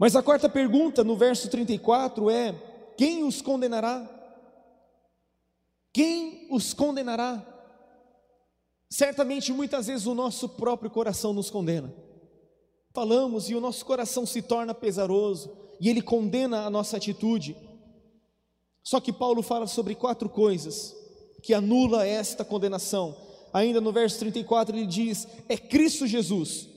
Mas 0.00 0.16
a 0.16 0.22
quarta 0.22 0.48
pergunta, 0.48 1.04
no 1.04 1.14
verso 1.14 1.50
34, 1.50 2.30
é: 2.30 2.54
quem 2.96 3.22
os 3.22 3.42
condenará? 3.42 4.08
Quem 5.92 6.48
os 6.50 6.72
condenará? 6.72 7.46
Certamente, 8.88 9.52
muitas 9.52 9.88
vezes, 9.88 10.06
o 10.06 10.14
nosso 10.14 10.48
próprio 10.48 10.90
coração 10.90 11.34
nos 11.34 11.50
condena. 11.50 11.92
Falamos 12.94 13.50
e 13.50 13.54
o 13.54 13.60
nosso 13.60 13.84
coração 13.84 14.24
se 14.24 14.40
torna 14.40 14.72
pesaroso 14.72 15.54
e 15.78 15.90
ele 15.90 16.00
condena 16.00 16.62
a 16.64 16.70
nossa 16.70 16.96
atitude. 16.96 17.54
Só 18.82 19.00
que 19.00 19.12
Paulo 19.12 19.42
fala 19.42 19.66
sobre 19.66 19.94
quatro 19.94 20.30
coisas 20.30 20.96
que 21.42 21.52
anula 21.52 22.06
esta 22.06 22.42
condenação. 22.42 23.14
Ainda 23.52 23.82
no 23.82 23.92
verso 23.92 24.18
34 24.20 24.74
ele 24.74 24.86
diz: 24.86 25.28
É 25.46 25.58
Cristo 25.58 26.06
Jesus 26.06 26.70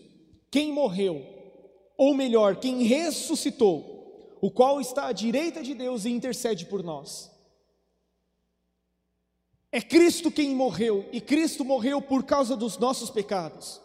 quem 0.52 0.74
morreu, 0.74 1.26
ou 1.98 2.14
melhor, 2.14 2.58
quem 2.58 2.84
ressuscitou, 2.84 4.38
o 4.42 4.52
qual 4.52 4.82
está 4.82 5.08
à 5.08 5.12
direita 5.12 5.64
de 5.64 5.74
Deus 5.74 6.06
e 6.06 6.10
intercede 6.10 6.66
por 6.66 6.84
nós. 6.84 7.32
É 9.72 9.82
Cristo 9.82 10.30
quem 10.30 10.50
morreu, 10.54 11.08
e 11.12 11.20
Cristo 11.20 11.66
morreu 11.66 12.02
por 12.02 12.24
causa 12.24 12.56
dos 12.56 12.78
nossos 12.78 13.10
pecados. 13.10 13.82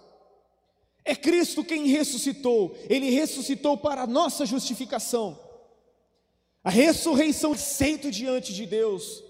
É 1.04 1.14
Cristo 1.14 1.64
quem 1.64 1.86
ressuscitou, 1.86 2.76
ele 2.90 3.08
ressuscitou 3.08 3.78
para 3.78 4.02
a 4.02 4.06
nossa 4.06 4.44
justificação. 4.44 5.38
A 6.62 6.68
ressurreição 6.68 7.52
aceito 7.52 8.10
diante 8.10 8.52
de 8.52 8.66
Deus, 8.66 9.24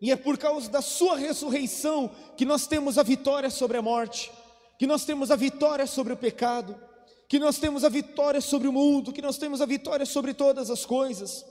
e 0.00 0.12
é 0.12 0.16
por 0.16 0.38
causa 0.38 0.70
da 0.70 0.80
Sua 0.80 1.16
ressurreição 1.16 2.08
que 2.36 2.44
nós 2.44 2.66
temos 2.68 2.98
a 2.98 3.02
vitória 3.02 3.50
sobre 3.50 3.76
a 3.76 3.82
morte, 3.82 4.30
que 4.78 4.86
nós 4.86 5.04
temos 5.04 5.32
a 5.32 5.36
vitória 5.36 5.86
sobre 5.86 6.12
o 6.12 6.16
pecado, 6.16 6.78
que 7.28 7.38
nós 7.38 7.58
temos 7.58 7.84
a 7.84 7.88
vitória 7.88 8.40
sobre 8.40 8.68
o 8.68 8.72
mundo, 8.72 9.12
que 9.12 9.22
nós 9.22 9.38
temos 9.38 9.60
a 9.60 9.66
vitória 9.66 10.06
sobre 10.06 10.32
todas 10.32 10.70
as 10.70 10.86
coisas. 10.86 11.44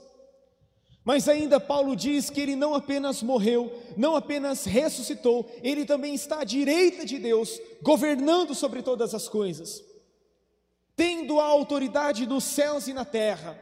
Mas 1.04 1.28
ainda 1.28 1.60
Paulo 1.60 1.94
diz 1.94 2.30
que 2.30 2.40
ele 2.40 2.56
não 2.56 2.74
apenas 2.74 3.22
morreu, 3.22 3.72
não 3.96 4.16
apenas 4.16 4.64
ressuscitou, 4.64 5.48
ele 5.62 5.84
também 5.84 6.14
está 6.14 6.40
à 6.40 6.44
direita 6.44 7.06
de 7.06 7.18
Deus, 7.18 7.60
governando 7.80 8.56
sobre 8.56 8.82
todas 8.82 9.14
as 9.14 9.28
coisas, 9.28 9.84
tendo 10.96 11.38
a 11.38 11.44
autoridade 11.44 12.26
nos 12.26 12.42
céus 12.42 12.88
e 12.88 12.92
na 12.92 13.04
terra. 13.04 13.56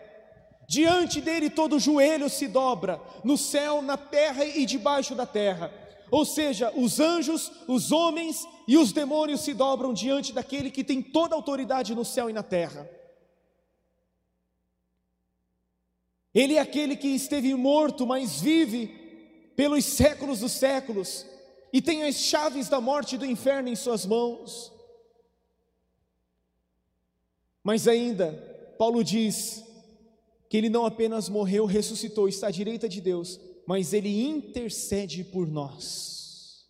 Diante 0.67 1.21
dele 1.21 1.51
todo 1.51 1.79
joelho 1.79 2.31
se 2.31 2.49
dobra, 2.49 2.99
no 3.23 3.37
céu, 3.37 3.83
na 3.83 3.99
terra 3.99 4.45
e 4.47 4.65
debaixo 4.65 5.15
da 5.15 5.27
terra. 5.27 5.71
Ou 6.15 6.25
seja, 6.25 6.73
os 6.77 7.01
anjos, 7.01 7.51
os 7.67 7.91
homens 7.91 8.47
e 8.69 8.79
os 8.79 8.93
demônios 8.93 9.41
se 9.41 9.53
dobram 9.53 9.93
diante 9.93 10.33
daquele 10.33 10.71
que 10.71 10.85
tem 10.85 11.03
toda 11.03 11.35
a 11.35 11.39
autoridade 11.39 11.93
no 11.93 12.05
céu 12.05 12.31
e 12.31 12.33
na 12.33 12.45
terra. 12.45 12.89
Ele 16.33 16.55
é 16.55 16.61
aquele 16.61 16.95
que 16.97 17.09
esteve 17.09 17.53
morto, 17.57 18.07
mas 18.07 18.41
vive 18.41 18.87
pelos 19.57 19.85
séculos 19.85 20.39
dos 20.39 20.53
séculos 20.53 21.27
e 21.73 21.83
tem 21.83 22.05
as 22.05 22.15
chaves 22.15 22.69
da 22.69 22.81
morte 22.81 23.17
e 23.17 23.19
do 23.19 23.27
inferno 23.27 23.69
em 23.69 23.75
suas 23.75 24.07
mãos. 24.07 24.73
Mas 27.61 27.89
ainda, 27.89 28.31
Paulo 28.79 29.03
diz: 29.03 29.65
que 30.49 30.57
ele 30.57 30.69
não 30.69 30.87
apenas 30.87 31.29
morreu, 31.29 31.67
ressuscitou, 31.67 32.29
está 32.29 32.47
à 32.47 32.53
direita 32.53 32.89
de 32.89 33.01
Deus, 33.01 33.41
mas 33.67 33.93
ele 33.93 34.25
intercede 34.25 35.25
por 35.25 35.47
nós. 35.47 36.67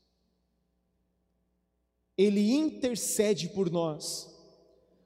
Ele 2.16 2.52
intercede 2.52 3.48
por 3.48 3.70
nós. 3.70 4.32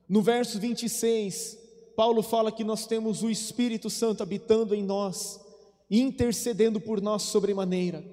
No 0.08 0.22
verso 0.22 0.58
26, 0.58 1.58
Paulo 1.96 2.22
fala 2.22 2.52
que 2.52 2.64
nós 2.64 2.86
temos 2.86 3.22
o 3.22 3.30
Espírito 3.30 3.88
Santo 3.88 4.22
habitando 4.22 4.74
em 4.74 4.82
nós, 4.82 5.40
intercedendo 5.90 6.80
por 6.80 7.00
nós 7.00 7.22
sobremaneira. 7.22 8.04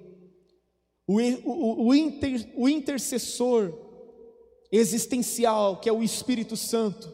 O, 1.07 1.19
o, 1.19 1.88
o, 1.88 1.95
inter, 1.95 2.49
o 2.55 2.67
intercessor 2.67 3.73
existencial, 4.71 5.79
que 5.79 5.88
é 5.88 5.93
o 5.93 6.01
Espírito 6.01 6.57
Santo, 6.57 7.13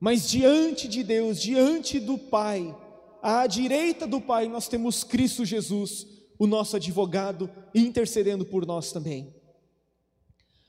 mas 0.00 0.28
diante 0.28 0.88
de 0.88 1.04
Deus, 1.04 1.40
diante 1.40 2.00
do 2.00 2.16
Pai, 2.16 2.74
à 3.22 3.46
direita 3.46 4.06
do 4.06 4.20
Pai, 4.20 4.48
nós 4.48 4.68
temos 4.68 5.04
Cristo 5.04 5.44
Jesus, 5.44 6.06
o 6.38 6.46
nosso 6.46 6.76
advogado, 6.76 7.48
intercedendo 7.74 8.44
por 8.44 8.66
nós 8.66 8.90
também. 8.92 9.32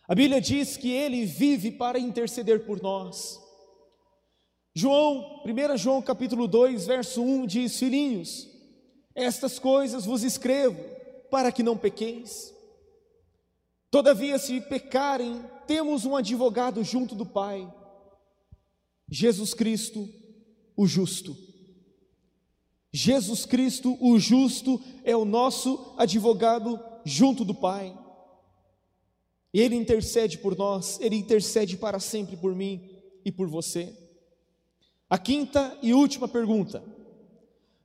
A 0.08 0.14
Bíblia 0.14 0.40
diz 0.40 0.78
que 0.78 0.92
ele 0.92 1.26
vive 1.26 1.72
para 1.72 1.98
interceder 1.98 2.66
por 2.66 2.82
nós. 2.82 3.42
João, 4.76 5.44
1 5.46 5.78
João 5.78 6.02
capítulo 6.02 6.48
2, 6.48 6.86
verso 6.86 7.22
1 7.22 7.46
diz: 7.46 7.80
Filhinhos, 7.80 8.48
estas 9.16 9.60
coisas 9.60 10.06
vos 10.06 10.24
escrevo 10.24 10.84
para 11.32 11.52
que 11.52 11.64
não 11.64 11.78
pequeis. 11.78 12.54
Todavia, 13.90 14.40
se 14.40 14.60
pecarem, 14.62 15.44
temos 15.68 16.06
um 16.06 16.16
advogado 16.16 16.84
junto 16.84 17.16
do 17.16 17.26
Pai 17.26 17.72
Jesus 19.14 19.54
Cristo, 19.54 20.10
o 20.76 20.88
justo. 20.88 21.38
Jesus 22.96 23.44
Cristo, 23.44 23.98
o 24.00 24.20
justo, 24.20 24.80
é 25.04 25.18
o 25.18 25.26
nosso 25.26 25.96
advogado 25.98 26.80
junto 27.04 27.44
do 27.44 27.56
Pai. 27.56 27.98
Ele 29.52 29.76
intercede 29.76 30.38
por 30.38 30.56
nós, 30.56 31.00
ele 31.02 31.16
intercede 31.16 31.76
para 31.76 32.00
sempre 32.00 32.38
por 32.38 32.56
mim 32.56 32.88
e 33.26 33.32
por 33.32 33.48
você. 33.48 33.98
A 35.10 35.18
quinta 35.18 35.76
e 35.82 35.92
última 35.92 36.28
pergunta. 36.28 36.84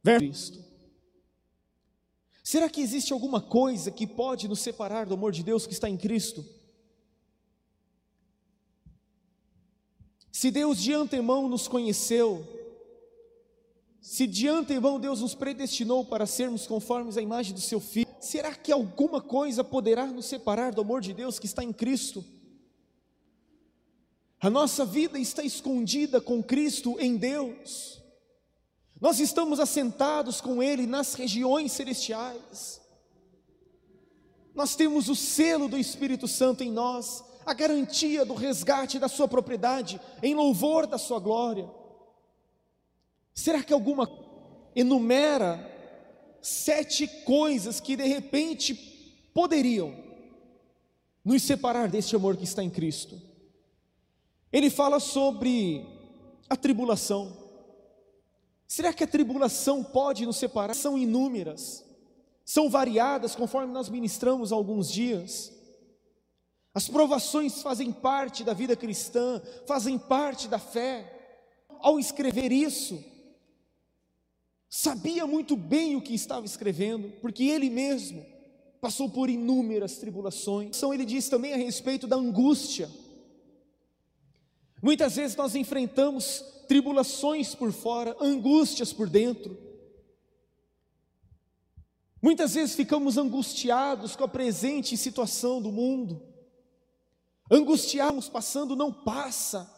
Cristo. 0.02 0.62
Será 2.42 2.68
que 2.68 2.80
existe 2.80 3.12
alguma 3.12 3.40
coisa 3.40 3.90
que 3.90 4.06
pode 4.06 4.46
nos 4.46 4.60
separar 4.60 5.06
do 5.06 5.14
amor 5.14 5.32
de 5.32 5.42
Deus 5.42 5.66
que 5.66 5.72
está 5.72 5.88
em 5.88 5.96
Cristo? 5.96 6.44
Se 10.32 10.50
Deus 10.50 10.80
de 10.80 10.94
antemão 10.94 11.48
nos 11.48 11.66
conheceu, 11.66 12.57
se 14.08 14.26
de 14.26 14.48
antemão 14.48 14.98
Deus 14.98 15.20
nos 15.20 15.34
predestinou 15.34 16.02
para 16.02 16.24
sermos 16.24 16.66
conformes 16.66 17.18
à 17.18 17.20
imagem 17.20 17.52
do 17.52 17.60
seu 17.60 17.78
filho, 17.78 18.08
será 18.18 18.54
que 18.54 18.72
alguma 18.72 19.20
coisa 19.20 19.62
poderá 19.62 20.06
nos 20.06 20.24
separar 20.24 20.72
do 20.72 20.80
amor 20.80 21.02
de 21.02 21.12
Deus 21.12 21.38
que 21.38 21.44
está 21.44 21.62
em 21.62 21.74
Cristo? 21.74 22.24
A 24.40 24.48
nossa 24.48 24.86
vida 24.86 25.18
está 25.18 25.42
escondida 25.42 26.22
com 26.22 26.42
Cristo 26.42 26.96
em 26.98 27.18
Deus. 27.18 28.02
Nós 28.98 29.20
estamos 29.20 29.60
assentados 29.60 30.40
com 30.40 30.62
Ele 30.62 30.86
nas 30.86 31.12
regiões 31.12 31.72
celestiais. 31.72 32.80
Nós 34.54 34.74
temos 34.74 35.10
o 35.10 35.14
selo 35.14 35.68
do 35.68 35.76
Espírito 35.76 36.26
Santo 36.26 36.64
em 36.64 36.72
nós, 36.72 37.22
a 37.44 37.52
garantia 37.52 38.24
do 38.24 38.32
resgate 38.32 38.98
da 38.98 39.06
Sua 39.06 39.28
propriedade, 39.28 40.00
em 40.22 40.34
louvor 40.34 40.86
da 40.86 40.96
Sua 40.96 41.20
glória. 41.20 41.68
Será 43.38 43.62
que 43.62 43.72
alguma 43.72 44.10
enumera 44.74 45.64
sete 46.42 47.06
coisas 47.06 47.78
que 47.78 47.94
de 47.94 48.02
repente 48.02 48.74
poderiam 49.32 49.94
nos 51.24 51.44
separar 51.44 51.88
deste 51.88 52.16
amor 52.16 52.36
que 52.36 52.42
está 52.42 52.64
em 52.64 52.68
Cristo? 52.68 53.22
Ele 54.52 54.68
fala 54.68 54.98
sobre 54.98 55.86
a 56.50 56.56
tribulação. 56.56 57.32
Será 58.66 58.92
que 58.92 59.04
a 59.04 59.06
tribulação 59.06 59.84
pode 59.84 60.26
nos 60.26 60.36
separar? 60.36 60.74
São 60.74 60.98
inúmeras, 60.98 61.84
são 62.44 62.68
variadas 62.68 63.36
conforme 63.36 63.72
nós 63.72 63.88
ministramos 63.88 64.50
alguns 64.50 64.90
dias. 64.90 65.52
As 66.74 66.88
provações 66.88 67.62
fazem 67.62 67.92
parte 67.92 68.42
da 68.42 68.52
vida 68.52 68.74
cristã, 68.74 69.40
fazem 69.64 69.96
parte 69.96 70.48
da 70.48 70.58
fé. 70.58 71.14
Ao 71.78 72.00
escrever 72.00 72.50
isso, 72.50 73.16
sabia 74.68 75.26
muito 75.26 75.56
bem 75.56 75.96
o 75.96 76.02
que 76.02 76.14
estava 76.14 76.44
escrevendo, 76.44 77.10
porque 77.20 77.44
ele 77.44 77.70
mesmo 77.70 78.24
passou 78.80 79.08
por 79.10 79.28
inúmeras 79.28 79.98
tribulações. 79.98 80.76
Então, 80.76 80.92
ele 80.92 81.04
diz 81.04 81.28
também 81.28 81.52
a 81.52 81.56
respeito 81.56 82.06
da 82.06 82.16
angústia. 82.16 82.90
Muitas 84.82 85.16
vezes 85.16 85.36
nós 85.36 85.54
enfrentamos 85.54 86.44
tribulações 86.68 87.54
por 87.54 87.72
fora, 87.72 88.16
angústias 88.20 88.92
por 88.92 89.08
dentro. 89.08 89.58
Muitas 92.20 92.54
vezes 92.54 92.74
ficamos 92.74 93.16
angustiados 93.16 94.14
com 94.14 94.24
a 94.24 94.28
presente 94.28 94.96
situação 94.96 95.62
do 95.62 95.72
mundo. 95.72 96.22
Angustiamos 97.50 98.28
passando, 98.28 98.76
não 98.76 98.92
passa. 98.92 99.72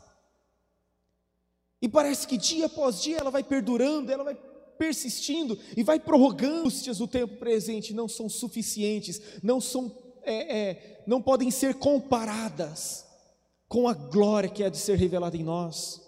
E 1.81 1.89
parece 1.89 2.27
que 2.27 2.37
dia 2.37 2.67
após 2.67 3.01
dia 3.01 3.19
ela 3.19 3.31
vai 3.31 3.45
perdurando, 3.45 4.11
ela 4.11 4.25
vai 4.25 4.35
persistindo 4.81 5.59
e 5.77 5.83
vai 5.83 6.01
prorrogando. 6.01 6.61
Angústias 6.61 6.97
do 6.97 7.07
tempo 7.07 7.37
presente 7.37 7.93
não 7.93 8.09
são 8.09 8.29
suficientes, 8.29 9.21
não 9.43 9.61
são, 9.61 9.95
é, 10.23 10.59
é, 10.59 11.05
não 11.07 11.21
podem 11.21 11.51
ser 11.51 11.75
comparadas 11.75 13.07
com 13.69 13.87
a 13.87 13.93
glória 13.93 14.49
que 14.49 14.63
é 14.63 14.71
de 14.71 14.79
ser 14.79 14.97
revelada 14.97 15.37
em 15.37 15.45
nós. 15.45 16.01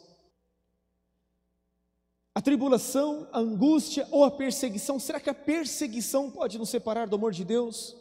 A 2.35 2.41
tribulação, 2.41 3.29
a 3.31 3.41
angústia 3.41 4.09
ou 4.11 4.25
a 4.25 4.31
perseguição, 4.31 4.99
será 4.99 5.21
que 5.21 5.29
a 5.29 5.35
perseguição 5.35 6.31
pode 6.31 6.59
nos 6.59 6.71
separar 6.71 7.07
do 7.07 7.17
amor 7.17 7.33
de 7.33 7.45
Deus? 7.45 7.95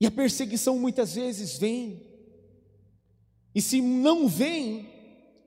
E 0.00 0.06
a 0.06 0.10
perseguição 0.10 0.78
muitas 0.78 1.14
vezes 1.14 1.56
vem, 1.56 2.08
e 3.54 3.62
se 3.62 3.80
não 3.80 4.26
vem, 4.26 4.88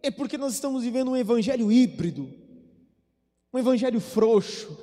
é 0.02 0.10
porque 0.12 0.38
nós 0.38 0.54
estamos 0.54 0.84
vivendo 0.84 1.12
um 1.12 1.18
evangelho 1.18 1.72
híbrido, 1.72 2.43
um 3.54 3.60
evangelho 3.60 4.02
frouxo. 4.02 4.78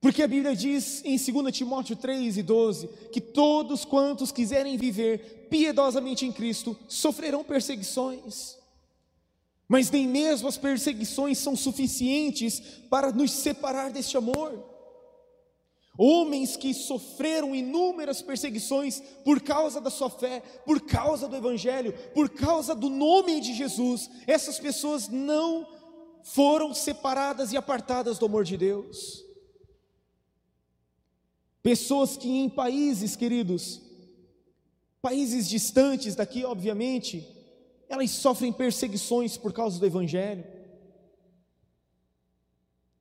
Porque 0.00 0.22
a 0.22 0.28
Bíblia 0.28 0.54
diz 0.54 1.04
em 1.04 1.16
2 1.16 1.54
Timóteo 1.56 1.96
3 1.96 2.38
e 2.38 2.42
12 2.42 2.88
que 3.12 3.20
todos 3.20 3.84
quantos 3.84 4.30
quiserem 4.30 4.76
viver 4.76 5.48
piedosamente 5.50 6.24
em 6.24 6.32
Cristo 6.32 6.76
sofrerão 6.88 7.42
perseguições. 7.42 8.56
Mas 9.68 9.90
nem 9.90 10.06
mesmo 10.06 10.48
as 10.48 10.56
perseguições 10.56 11.38
são 11.38 11.56
suficientes 11.56 12.60
para 12.88 13.10
nos 13.10 13.32
separar 13.32 13.90
deste 13.90 14.16
amor. 14.16 14.75
Homens 15.98 16.56
que 16.56 16.74
sofreram 16.74 17.54
inúmeras 17.54 18.20
perseguições 18.20 19.00
por 19.24 19.40
causa 19.40 19.80
da 19.80 19.90
sua 19.90 20.10
fé, 20.10 20.40
por 20.64 20.80
causa 20.80 21.26
do 21.26 21.36
Evangelho, 21.36 21.94
por 22.12 22.28
causa 22.28 22.74
do 22.74 22.90
nome 22.90 23.40
de 23.40 23.54
Jesus, 23.54 24.10
essas 24.26 24.58
pessoas 24.58 25.08
não 25.08 25.66
foram 26.22 26.74
separadas 26.74 27.52
e 27.52 27.56
apartadas 27.56 28.18
do 28.18 28.26
amor 28.26 28.44
de 28.44 28.56
Deus. 28.56 29.24
Pessoas 31.62 32.16
que 32.16 32.28
em 32.28 32.48
países, 32.48 33.16
queridos, 33.16 33.80
países 35.00 35.48
distantes 35.48 36.14
daqui, 36.14 36.44
obviamente, 36.44 37.26
elas 37.88 38.10
sofrem 38.10 38.52
perseguições 38.52 39.36
por 39.36 39.52
causa 39.52 39.78
do 39.78 39.86
Evangelho. 39.86 40.44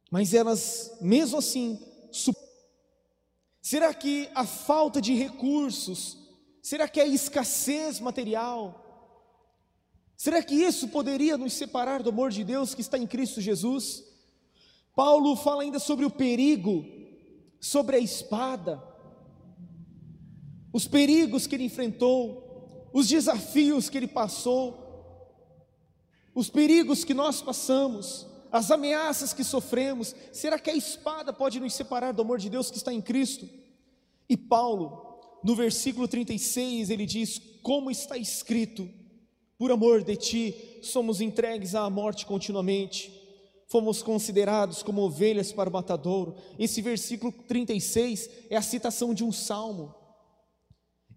Mas 0.10 0.34
elas, 0.34 0.96
mesmo 1.02 1.40
assim, 1.40 1.80
será 3.66 3.92
que 3.96 4.30
a 4.36 4.46
falta 4.46 5.02
de 5.02 5.16
recursos, 5.16 6.20
será 6.62 6.88
que 6.88 7.02
a 7.02 7.08
escassez 7.08 8.00
material, 8.00 8.80
será 10.16 10.44
que 10.44 10.54
isso 10.54 10.90
poderia 10.90 11.36
nos 11.36 11.54
separar 11.54 12.04
do 12.04 12.12
amor 12.12 12.30
de 12.30 12.44
Deus 12.44 12.76
que 12.76 12.82
está 12.82 12.96
em 12.96 13.08
Cristo 13.08 13.42
Jesus? 13.42 14.04
Paulo 14.96 15.36
fala 15.36 15.64
ainda 15.64 15.80
sobre 15.80 16.06
o 16.06 16.12
perigo 16.12 16.86
sobre 17.60 17.96
a 17.96 18.00
espada, 18.00 18.80
os 20.72 20.88
perigos 20.88 21.48
que 21.48 21.56
ele 21.56 21.64
enfrentou, 21.64 22.88
os 22.94 23.08
desafios 23.08 23.90
que 23.90 23.98
ele 23.98 24.08
passou, 24.08 25.26
os 26.36 26.52
perigos 26.52 27.04
que 27.04 27.16
nós 27.16 27.42
passamos, 27.42 28.28
as 28.52 28.72
ameaças 28.72 29.34
que 29.34 29.44
sofremos, 29.44 30.16
será 30.32 30.58
que 30.58 30.70
a 30.70 30.76
espada 30.76 31.34
pode 31.34 31.60
nos 31.60 31.74
separar 31.74 32.12
do 32.12 32.22
amor 32.22 32.40
de 32.40 32.50
Deus 32.50 32.72
que 32.72 32.78
está 32.78 32.94
em 32.94 33.02
Cristo? 33.02 33.50
E 34.30 34.38
Paulo, 34.38 35.20
no 35.44 35.56
versículo 35.56 36.08
36, 36.08 36.90
ele 36.90 37.06
diz: 37.06 37.42
Como 37.62 37.92
está 37.92 38.18
escrito, 38.18 38.90
por 39.58 39.72
amor 39.72 40.04
de 40.04 40.16
ti, 40.16 40.80
somos 40.82 41.22
entregues 41.22 41.76
à 41.76 41.90
morte 41.90 42.26
continuamente 42.26 43.26
fomos 43.68 44.02
considerados 44.02 44.84
como 44.84 45.02
ovelhas 45.02 45.52
para 45.52 45.70
o 45.70 45.74
matadouro. 45.74 46.36
Esse 46.58 46.82
versículo 46.82 47.32
36 47.32 48.30
é 48.50 48.56
a 48.56 48.62
citação 48.62 49.14
de 49.14 49.24
um 49.24 49.32
salmo. 49.32 49.94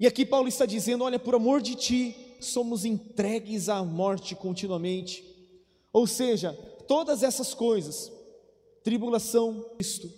E 0.00 0.06
aqui 0.06 0.24
Paulo 0.24 0.48
está 0.48 0.64
dizendo: 0.64 1.04
Olha, 1.04 1.18
por 1.18 1.34
amor 1.34 1.60
de 1.60 1.74
ti, 1.74 2.16
somos 2.40 2.84
entregues 2.84 3.68
à 3.68 3.82
morte 3.84 4.34
continuamente. 4.34 5.24
Ou 5.92 6.06
seja, 6.06 6.56
todas 6.88 7.22
essas 7.22 7.54
coisas, 7.54 8.10
tribulação, 8.82 9.64
Cristo, 9.76 10.10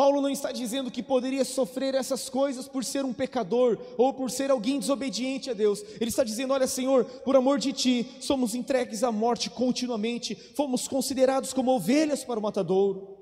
Paulo 0.00 0.22
não 0.22 0.30
está 0.30 0.50
dizendo 0.50 0.90
que 0.90 1.02
poderia 1.02 1.44
sofrer 1.44 1.94
essas 1.94 2.30
coisas 2.30 2.66
por 2.66 2.82
ser 2.82 3.04
um 3.04 3.12
pecador 3.12 3.78
ou 3.98 4.14
por 4.14 4.30
ser 4.30 4.50
alguém 4.50 4.78
desobediente 4.78 5.50
a 5.50 5.52
Deus. 5.52 5.84
Ele 6.00 6.08
está 6.08 6.24
dizendo: 6.24 6.54
Olha, 6.54 6.66
Senhor, 6.66 7.04
por 7.04 7.36
amor 7.36 7.58
de 7.58 7.70
ti, 7.70 8.10
somos 8.18 8.54
entregues 8.54 9.04
à 9.04 9.12
morte 9.12 9.50
continuamente, 9.50 10.34
fomos 10.56 10.88
considerados 10.88 11.52
como 11.52 11.70
ovelhas 11.72 12.24
para 12.24 12.38
o 12.38 12.42
matadouro. 12.42 13.18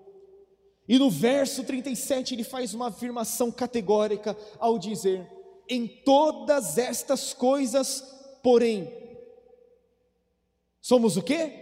E 0.89 1.01
no 1.01 1.11
verso 1.11 1.65
37 1.65 2.37
ele 2.37 2.45
faz 2.45 2.73
uma 2.75 2.91
afirmação 2.91 3.51
categórica 3.51 4.37
ao 4.61 4.79
dizer: 4.79 5.29
Em 5.69 5.85
todas 5.89 6.79
estas 6.79 7.35
coisas, 7.35 8.05
porém, 8.41 8.89
somos 10.89 11.19
o 11.19 11.23
quê? 11.23 11.53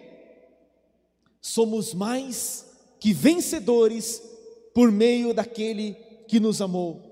Somos 1.40 1.92
mais 1.92 2.64
que 3.00 3.12
vencedores 3.12 4.22
por 4.72 4.92
meio 4.92 5.34
daquele 5.34 5.94
que 6.28 6.38
nos 6.38 6.62
amou. 6.62 7.02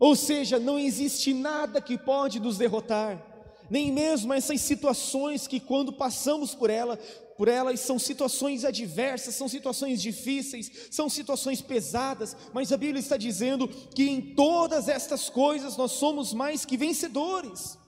Ou 0.00 0.16
seja, 0.16 0.58
não 0.58 0.76
existe 0.76 1.32
nada 1.32 1.80
que 1.80 1.96
pode 1.96 2.40
nos 2.40 2.58
derrotar, 2.58 3.24
nem 3.70 3.92
mesmo 3.92 4.32
essas 4.32 4.60
situações 4.62 5.46
que 5.46 5.60
quando 5.60 5.92
passamos 5.92 6.56
por 6.56 6.68
ela, 6.68 6.96
por 7.36 7.46
elas 7.46 7.78
são 7.78 8.00
situações 8.00 8.64
adversas, 8.64 9.36
são 9.36 9.48
situações 9.48 10.02
difíceis, 10.02 10.88
são 10.90 11.08
situações 11.08 11.62
pesadas, 11.62 12.36
mas 12.52 12.72
a 12.72 12.76
Bíblia 12.76 12.98
está 12.98 13.16
dizendo 13.16 13.68
que 13.68 14.10
em 14.10 14.34
todas 14.34 14.88
estas 14.88 15.30
coisas 15.30 15.76
nós 15.76 15.92
somos 15.92 16.34
mais 16.34 16.64
que 16.64 16.76
vencedores. 16.76 17.78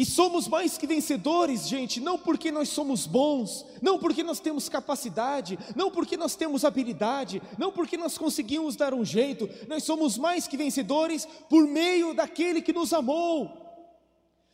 E 0.00 0.04
somos 0.06 0.48
mais 0.48 0.78
que 0.78 0.86
vencedores, 0.86 1.68
gente, 1.68 2.00
não 2.00 2.16
porque 2.16 2.50
nós 2.50 2.70
somos 2.70 3.06
bons, 3.06 3.66
não 3.82 3.98
porque 3.98 4.22
nós 4.22 4.40
temos 4.40 4.66
capacidade, 4.66 5.58
não 5.76 5.90
porque 5.90 6.16
nós 6.16 6.34
temos 6.34 6.64
habilidade, 6.64 7.42
não 7.58 7.70
porque 7.70 7.98
nós 7.98 8.16
conseguimos 8.16 8.76
dar 8.76 8.94
um 8.94 9.04
jeito, 9.04 9.46
nós 9.68 9.84
somos 9.84 10.16
mais 10.16 10.48
que 10.48 10.56
vencedores 10.56 11.28
por 11.50 11.66
meio 11.66 12.14
daquele 12.14 12.62
que 12.62 12.72
nos 12.72 12.94
amou. 12.94 13.52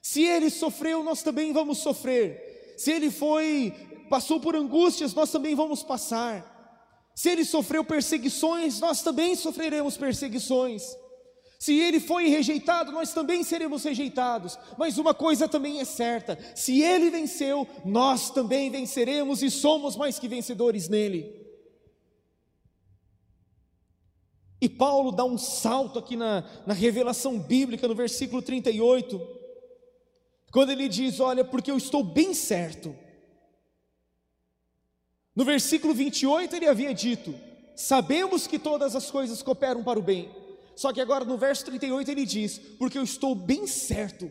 Se 0.03 0.25
ele 0.25 0.51
sofreu, 0.51 1.05
nós 1.05 1.23
também 1.23 1.53
vamos 1.53 1.79
sofrer. 1.79 2.75
Se 2.77 2.91
ele 2.91 3.09
foi 3.09 3.73
passou 4.11 4.41
por 4.41 4.57
angústias, 4.57 5.15
nós 5.15 5.31
também 5.31 5.55
vamos 5.55 5.81
passar. 5.81 7.09
Se 7.15 7.29
ele 7.31 7.45
sofreu 7.45 7.85
perseguições, 7.85 8.81
nós 8.81 9.01
também 9.01 9.37
sofreremos 9.37 9.97
perseguições. 9.97 10.83
Se 11.59 11.79
ele 11.79 12.01
foi 12.01 12.29
rejeitado, 12.29 12.93
nós 12.93 13.13
também 13.15 13.43
seremos 13.43 13.83
rejeitados. 13.83 14.59
Mas 14.77 14.99
uma 14.99 15.15
coisa 15.15 15.49
também 15.49 15.81
é 15.81 15.85
certa: 15.85 16.39
se 16.55 16.83
ele 16.83 17.11
venceu, 17.11 17.67
nós 17.85 18.31
também 18.31 18.71
venceremos 18.71 19.43
e 19.43 19.51
somos 19.51 19.97
mais 19.97 20.19
que 20.19 20.29
vencedores 20.29 20.89
nele. 20.89 21.47
E 24.61 24.69
Paulo 24.69 25.13
dá 25.13 25.25
um 25.25 25.39
salto 25.39 25.99
aqui 25.99 26.17
na, 26.17 26.45
na 26.67 26.75
revelação 26.75 27.39
bíblica, 27.39 27.87
no 27.87 27.95
versículo 27.95 28.43
38, 28.43 29.21
quando 30.51 30.71
ele 30.73 30.89
diz: 30.89 31.21
Olha, 31.21 31.45
porque 31.45 31.71
eu 31.71 31.77
estou 31.77 32.03
bem 32.03 32.35
certo. 32.35 32.95
No 35.35 35.45
versículo 35.45 35.95
28 35.95 36.55
ele 36.55 36.67
havia 36.67 36.93
dito: 36.93 37.35
Sabemos 37.75 38.47
que 38.47 38.59
todas 38.59 38.95
as 38.95 39.11
coisas 39.11 39.43
cooperam 39.43 39.83
para 39.83 39.99
o 39.99 40.03
bem. 40.03 40.46
Só 40.77 40.93
que 40.93 41.01
agora 41.01 41.25
no 41.25 41.39
verso 41.39 41.65
38 41.65 42.11
ele 42.11 42.27
diz: 42.27 42.59
Porque 42.79 42.99
eu 42.99 43.03
estou 43.03 43.35
bem 43.35 43.67
certo. 43.67 44.31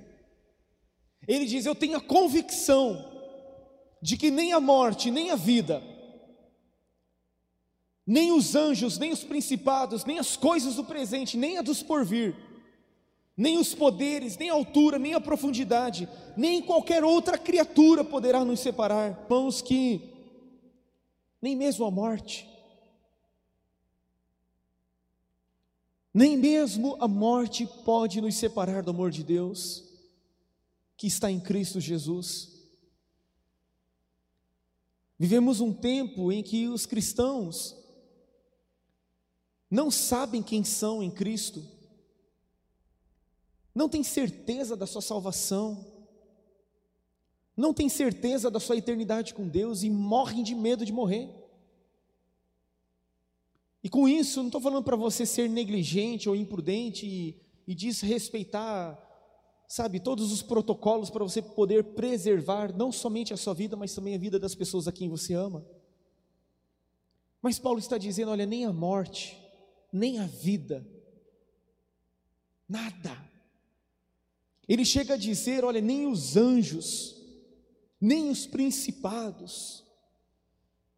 Ele 1.27 1.45
diz: 1.45 1.65
Eu 1.65 1.73
tenho 1.73 1.97
a 1.97 2.01
convicção 2.01 3.11
de 3.99 4.15
que 4.15 4.29
nem 4.29 4.53
a 4.53 4.59
morte, 4.59 5.09
nem 5.09 5.31
a 5.31 5.35
vida, 5.35 5.81
nem 8.05 8.31
os 8.31 8.55
anjos, 8.55 8.99
nem 8.99 9.11
os 9.11 9.23
principados, 9.23 10.05
nem 10.05 10.19
as 10.19 10.37
coisas 10.37 10.75
do 10.75 10.83
presente, 10.83 11.35
nem 11.35 11.57
a 11.57 11.63
dos 11.63 11.81
porvir, 11.81 12.35
nem 13.35 13.57
os 13.57 13.73
poderes, 13.73 14.37
nem 14.37 14.51
a 14.51 14.53
altura, 14.53 14.99
nem 14.99 15.15
a 15.15 15.19
profundidade, 15.19 16.07
nem 16.37 16.61
qualquer 16.61 17.03
outra 17.03 17.39
criatura 17.39 18.03
poderá 18.03 18.45
nos 18.45 18.59
separar. 18.59 19.19
Irmãos, 19.23 19.63
que 19.63 20.13
nem 21.41 21.55
mesmo 21.55 21.85
a 21.85 21.89
morte, 21.89 22.47
nem 26.15 26.37
mesmo 26.37 26.95
a 27.01 27.09
morte 27.09 27.67
pode 27.83 28.21
nos 28.21 28.35
separar 28.35 28.81
do 28.81 28.91
amor 28.91 29.11
de 29.11 29.21
Deus, 29.21 29.83
que 30.95 31.07
está 31.07 31.29
em 31.29 31.41
Cristo 31.41 31.81
Jesus. 31.81 32.53
Vivemos 35.19 35.59
um 35.59 35.73
tempo 35.73 36.31
em 36.31 36.41
que 36.41 36.69
os 36.69 36.85
cristãos 36.85 37.75
não 39.69 39.91
sabem 39.91 40.41
quem 40.41 40.63
são 40.63 41.03
em 41.03 41.11
Cristo, 41.11 41.61
não 43.73 43.89
têm 43.89 44.01
certeza 44.01 44.73
da 44.73 44.87
sua 44.87 45.01
salvação, 45.01 45.85
não 47.57 47.73
têm 47.73 47.89
certeza 47.89 48.49
da 48.49 48.61
sua 48.61 48.77
eternidade 48.77 49.33
com 49.33 49.45
Deus 49.45 49.83
e 49.83 49.89
morrem 49.89 50.43
de 50.43 50.55
medo 50.55 50.85
de 50.85 50.93
morrer. 50.93 51.44
E 53.85 53.89
com 53.89 54.09
isso, 54.09 54.39
não 54.39 54.47
estou 54.47 54.59
falando 54.59 54.83
para 54.83 54.95
você 54.95 55.27
ser 55.27 55.47
negligente 55.47 56.27
ou 56.27 56.35
imprudente 56.35 57.05
e, 57.05 57.39
e 57.67 57.75
desrespeitar, 57.75 58.99
sabe, 59.67 59.99
todos 59.99 60.31
os 60.31 60.41
protocolos 60.41 61.11
para 61.11 61.23
você 61.23 61.39
poder 61.39 61.83
preservar 61.93 62.75
não 62.75 62.91
somente 62.91 63.31
a 63.31 63.37
sua 63.37 63.53
vida, 63.53 63.75
mas 63.75 63.93
também 63.93 64.15
a 64.15 64.17
vida 64.17 64.39
das 64.39 64.55
pessoas 64.55 64.87
a 64.87 64.91
quem 64.91 65.07
você 65.07 65.35
ama. 65.35 65.63
Mas 67.39 67.59
Paulo 67.59 67.77
está 67.77 67.95
dizendo: 67.99 68.31
olha, 68.31 68.47
nem 68.47 68.65
a 68.65 68.73
morte, 68.73 69.39
nem 69.93 70.17
a 70.17 70.25
vida, 70.25 70.83
nada. 72.67 73.15
Ele 74.67 74.83
chega 74.83 75.13
a 75.13 75.17
dizer: 75.17 75.63
olha, 75.63 75.79
nem 75.79 76.07
os 76.07 76.35
anjos, 76.35 77.23
nem 78.01 78.31
os 78.31 78.47
principados, 78.47 79.84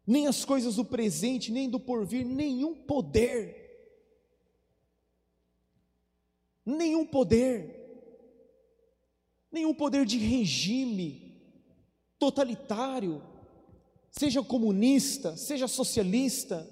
nem 0.08 0.26
as 0.26 0.42
coisas 0.42 0.76
do 0.76 0.86
presente, 0.86 1.52
nem 1.52 1.68
do 1.68 1.78
porvir, 1.78 2.24
nenhum 2.24 2.74
poder, 2.74 3.54
nenhum 6.64 7.04
poder, 7.04 7.76
nenhum 9.52 9.74
poder 9.74 10.06
de 10.06 10.16
regime 10.16 11.38
totalitário, 12.18 13.22
seja 14.10 14.42
comunista, 14.42 15.36
seja 15.36 15.68
socialista, 15.68 16.66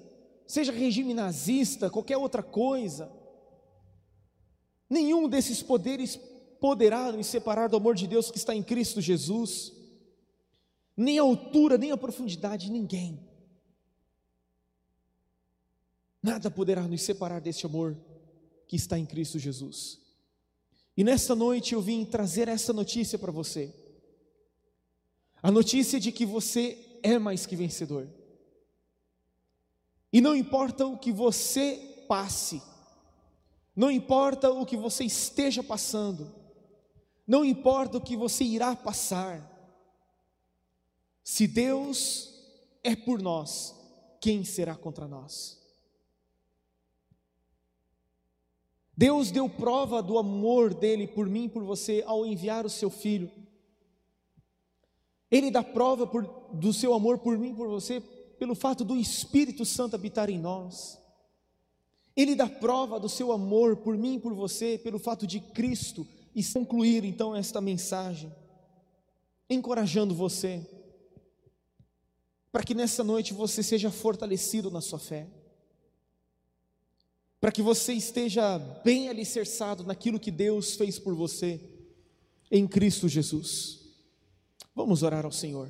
seja 0.47 0.71
regime 0.71 1.13
nazista, 1.13 1.91
qualquer 1.91 2.17
outra 2.17 2.41
coisa, 2.41 3.07
nenhum 4.89 5.29
desses 5.29 5.61
poderes 5.61 6.19
poderá 6.59 7.11
nos 7.11 7.27
separar 7.27 7.69
do 7.69 7.77
amor 7.77 7.93
de 7.93 8.07
Deus 8.07 8.31
que 8.31 8.39
está 8.39 8.55
em 8.55 8.63
Cristo 8.63 8.99
Jesus, 8.99 9.76
nem 10.97 11.19
a 11.19 11.21
altura, 11.21 11.77
nem 11.77 11.91
a 11.91 11.97
profundidade, 11.97 12.71
ninguém. 12.71 13.23
Nada 16.23 16.49
poderá 16.49 16.87
nos 16.87 17.03
separar 17.03 17.39
desse 17.39 17.65
amor 17.67 17.95
que 18.67 18.75
está 18.75 18.97
em 18.97 19.05
Cristo 19.05 19.37
Jesus. 19.37 20.01
E 20.97 21.03
nesta 21.03 21.35
noite 21.35 21.73
eu 21.75 21.81
vim 21.81 22.03
trazer 22.03 22.47
essa 22.47 22.73
notícia 22.73 23.19
para 23.19 23.31
você. 23.31 23.73
A 25.41 25.51
notícia 25.51 25.99
de 25.99 26.11
que 26.11 26.25
você 26.25 26.99
é 27.03 27.19
mais 27.19 27.45
que 27.45 27.55
vencedor. 27.55 28.09
E 30.11 30.19
não 30.19 30.35
importa 30.35 30.87
o 30.87 30.97
que 30.97 31.11
você 31.11 32.05
passe, 32.07 32.61
não 33.75 33.91
importa 33.91 34.49
o 34.49 34.65
que 34.65 34.75
você 34.75 35.03
esteja 35.03 35.61
passando, 35.61 36.33
não 37.27 37.45
importa 37.45 37.97
o 37.97 38.01
que 38.01 38.15
você 38.15 38.43
irá 38.43 38.75
passar, 38.75 39.56
se 41.29 41.45
Deus 41.45 42.33
é 42.81 42.95
por 42.95 43.21
nós, 43.21 43.75
quem 44.21 44.45
será 44.45 44.77
contra 44.77 45.09
nós? 45.09 45.61
Deus 48.95 49.29
deu 49.29 49.49
prova 49.49 50.01
do 50.01 50.17
amor 50.17 50.73
dele 50.73 51.05
por 51.05 51.27
mim 51.27 51.49
por 51.49 51.65
você 51.65 52.01
ao 52.07 52.25
enviar 52.25 52.65
o 52.65 52.69
seu 52.69 52.89
filho. 52.89 53.29
Ele 55.29 55.51
dá 55.51 55.61
prova 55.61 56.07
por, 56.07 56.23
do 56.53 56.71
seu 56.71 56.93
amor 56.93 57.19
por 57.19 57.37
mim 57.37 57.53
por 57.53 57.67
você 57.67 57.99
pelo 58.39 58.55
fato 58.55 58.85
do 58.85 58.95
Espírito 58.95 59.65
Santo 59.65 59.97
habitar 59.97 60.29
em 60.29 60.39
nós. 60.39 60.97
Ele 62.15 62.35
dá 62.35 62.47
prova 62.47 63.01
do 63.01 63.09
seu 63.09 63.33
amor 63.33 63.75
por 63.75 63.97
mim 63.97 64.17
por 64.17 64.33
você, 64.33 64.77
pelo 64.77 64.97
fato 64.97 65.27
de 65.27 65.41
Cristo, 65.41 66.07
e 66.33 66.41
concluir 66.41 67.03
então 67.03 67.35
esta 67.35 67.59
mensagem, 67.59 68.33
encorajando 69.49 70.15
você, 70.15 70.65
para 72.57 72.63
que 72.63 72.73
nessa 72.73 73.03
noite 73.03 73.35
você 73.35 73.61
seja 73.61 73.91
fortalecido 73.91 74.71
na 74.71 74.81
sua 74.81 74.97
fé, 74.97 75.27
para 77.39 77.51
que 77.51 77.61
você 77.61 77.93
esteja 77.93 78.57
bem 78.83 79.09
alicerçado 79.09 79.83
naquilo 79.83 80.19
que 80.19 80.31
Deus 80.31 80.73
fez 80.73 80.97
por 80.97 81.13
você 81.13 81.61
em 82.49 82.67
Cristo 82.67 83.07
Jesus. 83.07 83.81
Vamos 84.73 85.03
orar 85.03 85.23
ao 85.23 85.31
Senhor. 85.31 85.65